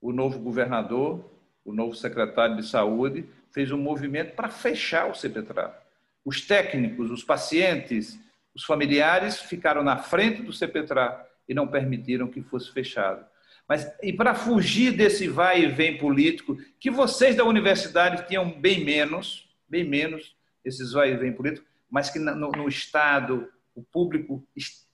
[0.00, 1.30] O novo governador,
[1.64, 5.82] o novo secretário de saúde, fez um movimento para fechar o CPTRA.
[6.24, 8.18] Os técnicos, os pacientes,
[8.54, 13.24] os familiares ficaram na frente do CPTRA e não permitiram que fosse fechado.
[13.68, 18.84] Mas e para fugir desse vai e vem político, que vocês da universidade tinham bem
[18.84, 24.46] menos, bem menos esses vai e vem político, mas que no, no Estado, o público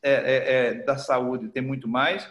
[0.02, 2.30] é, é, é, da saúde tem muito mais,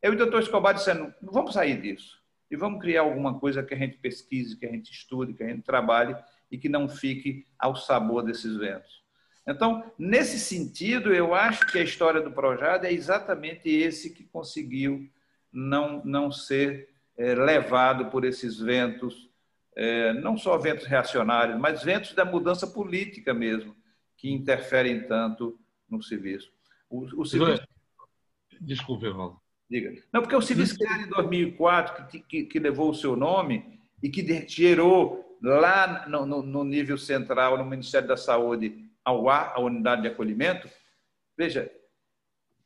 [0.00, 2.20] eu e o doutor Escobar dizendo, vamos sair disso
[2.50, 5.48] e vamos criar alguma coisa que a gente pesquise, que a gente estude, que a
[5.48, 6.16] gente trabalhe
[6.50, 9.02] e que não fique ao sabor desses ventos.
[9.46, 15.08] Então, nesse sentido, eu acho que a história do Projado é exatamente esse que conseguiu
[15.52, 19.30] não, não ser é, levado por esses ventos,
[19.76, 23.76] é, não só ventos reacionários, mas ventos da mudança política mesmo,
[24.16, 25.58] que interferem tanto
[25.88, 26.52] no serviço.
[26.88, 27.24] O, o.
[28.60, 29.40] Desculpe, Evaldo.
[29.68, 29.94] Diga.
[30.12, 34.10] Não, porque o Civis Criado em 2004, que, que, que, levou o seu nome e
[34.10, 40.08] que gerou lá no, no, no, nível central, no Ministério da Saúde, a unidade de
[40.08, 40.68] acolhimento,
[41.36, 41.72] veja,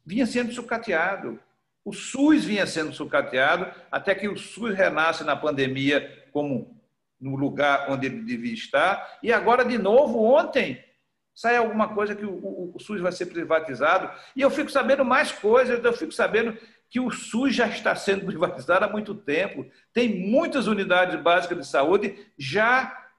[0.05, 1.39] vinha sendo sucateado.
[1.87, 6.77] O SUS vinha sendo sucateado até que o SUS renasce na pandemia como
[7.21, 9.19] no lugar onde ele devia estar.
[9.23, 10.85] E agora, de novo, ontem,
[11.33, 14.11] sai alguma coisa que o, o, o SUS vai ser privatizado.
[14.35, 16.59] E eu fico sabendo mais coisas, eu fico sabendo
[16.91, 19.65] que o SUS já está sendo privatizado há muito tempo.
[19.93, 23.11] Tem muitas unidades básicas de saúde já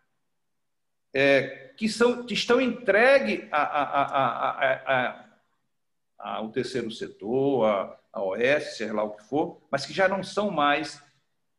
[1.14, 5.26] é, que, são, que estão entregues a, a, a,
[6.18, 10.24] ao terceiro setor, a, a OS, seja lá o que for, mas que já não
[10.24, 11.02] são mais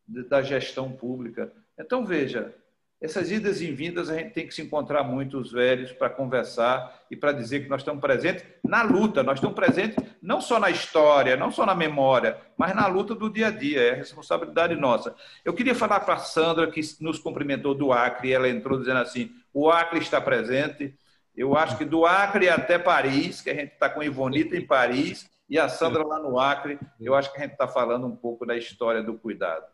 [0.06, 1.52] da gestão pública.
[1.78, 2.54] Então, veja,
[3.00, 7.04] essas idas e vindas, a gente tem que se encontrar muito os velhos para conversar
[7.08, 10.68] e para dizer que nós estamos presentes na luta, nós estamos presentes não só na
[10.68, 15.14] história, não só na memória, mas na luta do dia a dia, é responsabilidade nossa.
[15.44, 19.30] Eu queria falar para a Sandra, que nos cumprimentou do Acre, ela entrou dizendo assim:
[19.54, 20.92] o Acre está presente.
[21.36, 25.30] Eu acho que do Acre até Paris, que a gente está com Ivonita em Paris
[25.48, 28.44] e a Sandra lá no Acre, eu acho que a gente está falando um pouco
[28.44, 29.64] da história do cuidado.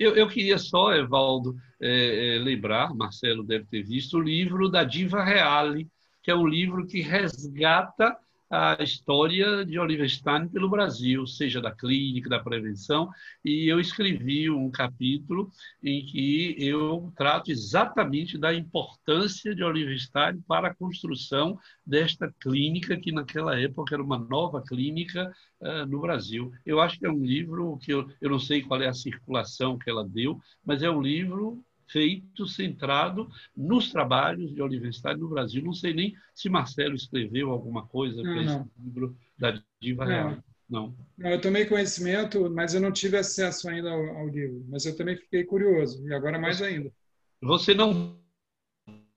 [0.00, 4.82] Eu, eu queria só, Evaldo, é, é, lembrar, Marcelo deve ter visto, o livro da
[4.82, 5.88] Diva Reale,
[6.22, 8.16] que é um livro que resgata
[8.48, 13.10] a história de Oliver Stein pelo Brasil, seja da clínica, da prevenção,
[13.44, 15.50] e eu escrevi um capítulo
[15.82, 22.96] em que eu trato exatamente da importância de Oliver Stein para a construção desta clínica,
[22.96, 26.52] que naquela época era uma nova clínica uh, no Brasil.
[26.64, 29.78] Eu acho que é um livro que eu, eu não sei qual é a circulação
[29.78, 35.28] que ela deu, mas é um livro feito, centrado nos trabalhos de Oliver Stein no
[35.28, 35.62] Brasil.
[35.62, 40.12] Não sei nem se Marcelo escreveu alguma coisa para esse livro da Diva não.
[40.12, 40.44] Real.
[40.68, 40.96] Não.
[41.16, 41.30] não.
[41.30, 44.64] Eu tomei conhecimento, mas eu não tive acesso ainda ao, ao, livro.
[44.68, 46.92] Mas eu também fiquei curioso, e agora mais ainda.
[47.40, 48.18] Você não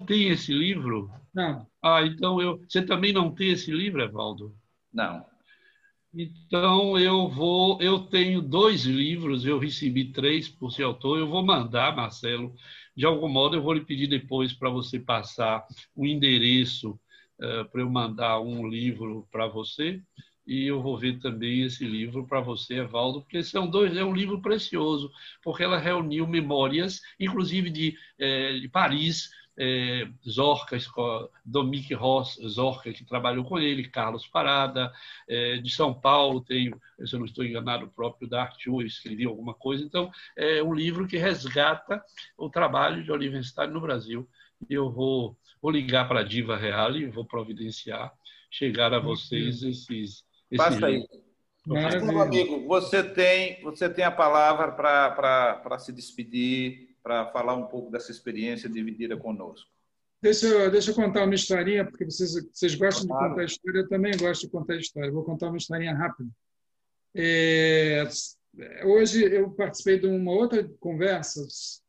[0.05, 1.11] tem esse livro?
[1.33, 1.65] Não.
[1.81, 2.61] Ah, então eu.
[2.67, 4.55] Você também não tem esse livro, Evaldo?
[4.93, 5.25] Não.
[6.13, 11.45] Então eu vou, eu tenho dois livros, eu recebi três por ser autor, eu vou
[11.45, 12.55] mandar, Marcelo,
[12.95, 15.65] de algum modo eu vou lhe pedir depois para você passar
[15.95, 16.99] o endereço
[17.39, 20.01] uh, para eu mandar um livro para você.
[20.47, 24.15] E eu vou ver também esse livro para você, Evaldo, porque são dois, é um
[24.15, 25.11] livro precioso,
[25.43, 29.29] porque ela reuniu memórias, inclusive de, eh, de Paris,
[29.59, 30.77] é, Zorca,
[31.43, 34.91] Dominique Ross Zorca, que trabalhou com ele, Carlos Parada,
[35.27, 36.73] é, de São Paulo, tem,
[37.05, 39.83] se eu não estou enganado, o próprio Dark Chu escreveu alguma coisa.
[39.83, 42.01] Então, é um livro que resgata
[42.37, 44.27] o trabalho de Olivenstein no Brasil.
[44.69, 48.13] Eu vou, vou ligar para a Diva Real e vou providenciar
[48.49, 50.23] chegar a vocês esses.
[50.55, 51.05] Passa aí.
[51.67, 57.67] Mas, meu amigo, você tem, você tem a palavra para se despedir para falar um
[57.67, 59.69] pouco dessa experiência dividida conosco.
[60.21, 63.23] Deixa eu, deixa eu contar uma historinha, porque vocês, vocês gostam claro.
[63.23, 65.11] de contar história, eu também gosto de contar história.
[65.11, 66.29] Vou contar uma historinha rápida.
[67.15, 68.03] É,
[68.83, 71.41] hoje eu participei de uma outra conversa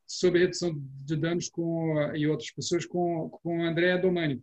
[0.06, 0.72] sobre redução
[1.04, 4.42] de danos com, e outras pessoas com, com a Andrea Domani.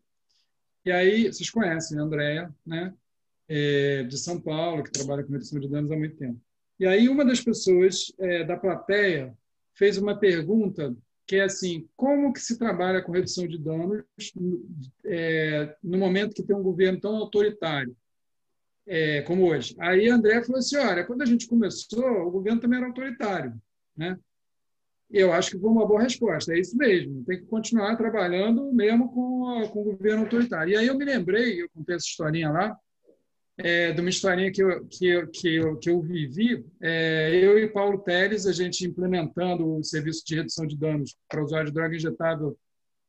[0.85, 2.94] E aí, vocês conhecem a Andrea, né?
[3.49, 6.39] É, de São Paulo, que trabalha com redução de danos há muito tempo.
[6.80, 9.38] E aí, uma das pessoas é, da plateia
[9.78, 10.95] fez uma pergunta
[11.26, 14.04] que é assim, como que se trabalha com redução de danos
[15.06, 17.95] é, no momento que tem um governo tão autoritário
[18.88, 19.76] é, como hoje?
[19.78, 23.54] Aí André falou assim, olha, quando a gente começou, o governo também era autoritário,
[23.95, 24.18] né?
[25.10, 29.10] Eu acho que foi uma boa resposta, é isso mesmo, tem que continuar trabalhando mesmo
[29.10, 30.74] com, com o governo autoritário.
[30.74, 32.78] E aí eu me lembrei, eu contei essa historinha lá,
[33.58, 36.64] é, de uma historinha que eu, que eu, que eu, que eu vivi.
[36.80, 41.44] É, eu e Paulo Teles, a gente implementando o serviço de redução de danos para
[41.44, 42.58] usuário de droga injetável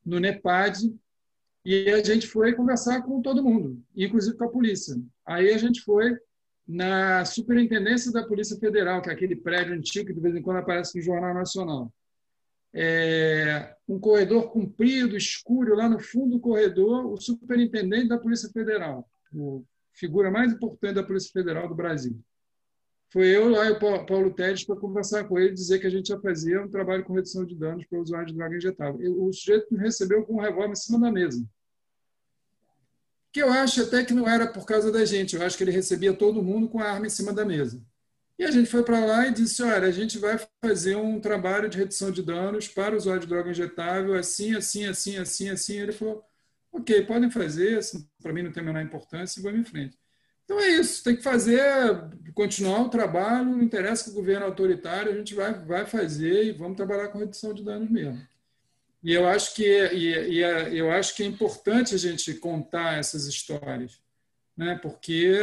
[0.05, 0.91] no NEPAD,
[1.63, 4.95] e a gente foi conversar com todo mundo, inclusive com a polícia.
[5.25, 6.17] Aí a gente foi
[6.67, 10.57] na Superintendência da Polícia Federal, que é aquele prédio antigo que de vez em quando
[10.57, 11.93] aparece no Jornal Nacional.
[12.73, 19.09] É, um corredor comprido, escuro, lá no fundo do corredor, o superintendente da Polícia Federal,
[19.33, 19.63] o
[19.93, 22.19] figura mais importante da Polícia Federal do Brasil.
[23.11, 26.09] Foi eu lá e o Paulo Teles para conversar com ele, dizer que a gente
[26.09, 28.99] ia fazer um trabalho com redução de danos para o usuário de droga injetável.
[29.23, 31.43] O sujeito me recebeu com um revólver em cima da mesa.
[33.31, 35.71] Que eu acho até que não era por causa da gente, eu acho que ele
[35.71, 37.81] recebia todo mundo com a arma em cima da mesa.
[38.37, 41.67] E a gente foi para lá e disse: olha, a gente vai fazer um trabalho
[41.67, 45.77] de redução de danos para o usuário de droga injetável, assim, assim, assim, assim, assim.
[45.77, 46.23] Ele falou:
[46.71, 49.97] ok, podem fazer, assim, para mim não tem a menor importância, vamos em frente.
[50.45, 51.61] Então é isso, tem que fazer,
[52.33, 56.45] continuar o trabalho, não interessa que o governo é autoritário, a gente vai, vai fazer
[56.45, 58.19] e vamos trabalhar com redução de danos mesmo.
[59.03, 63.27] E eu acho que e, e eu acho que é importante a gente contar essas
[63.27, 64.01] histórias,
[64.57, 64.77] né?
[64.81, 65.33] Porque,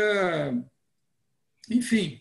[1.70, 2.20] enfim,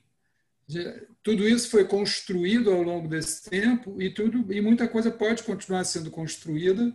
[1.22, 5.84] tudo isso foi construído ao longo desse tempo e tudo e muita coisa pode continuar
[5.84, 6.94] sendo construída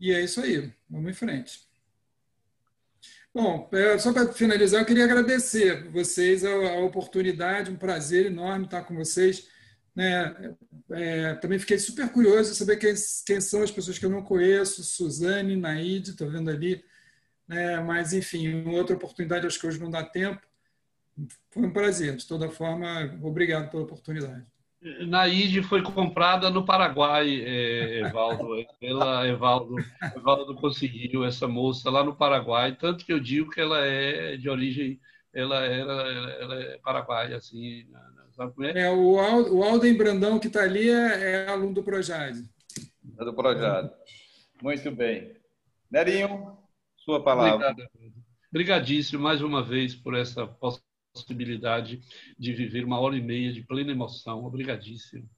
[0.00, 1.60] e é isso aí, vamos em frente.
[3.34, 8.84] Bom, é, só para finalizar, eu queria agradecer vocês a, oportunidade, um prazer enorme estar
[8.84, 9.48] com vocês.
[9.94, 10.54] Né?
[10.92, 12.94] É, também fiquei super curioso de saber quem,
[13.26, 16.84] quem, são as pessoas que eu não conheço, Suzane, Naide, estou vendo ali.
[17.48, 17.80] Né?
[17.80, 20.40] Mas, enfim, outra oportunidade, acho que hoje não dá tempo.
[21.50, 24.46] Foi um prazer, de toda forma, obrigado pela oportunidade.
[25.06, 28.64] Naide foi comprada no Paraguai, é, Evaldo.
[28.82, 29.76] Ela, Evaldo,
[30.14, 34.48] Evaldo conseguiu essa moça lá no Paraguai, tanto que eu digo que ela é de
[34.48, 35.00] origem,
[35.32, 35.92] ela era,
[36.40, 37.86] ela é paraguaia, assim.
[38.32, 38.78] Sabe como é?
[38.78, 42.44] é o, Alden, o Alden Brandão que está ali é, é, aluno do Projade.
[43.18, 43.90] É do Projade.
[44.62, 45.34] Muito bem.
[45.90, 46.58] Nerinho,
[46.96, 47.70] sua palavra.
[47.70, 47.90] Obrigado.
[48.50, 52.00] Obrigadíssimo mais uma vez por essa possibilidade possibilidade
[52.36, 54.44] de viver uma hora e meia de plena emoção.
[54.44, 55.30] Obrigadíssimo.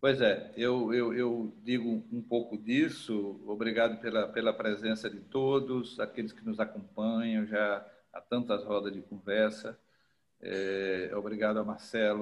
[0.00, 3.40] Pois é, eu, eu, eu, digo um pouco disso.
[3.46, 9.00] Obrigado pela, pela presença de todos, aqueles que nos acompanham já há tantas rodas de
[9.02, 9.78] conversa.
[10.40, 12.20] É, obrigado a Marcelo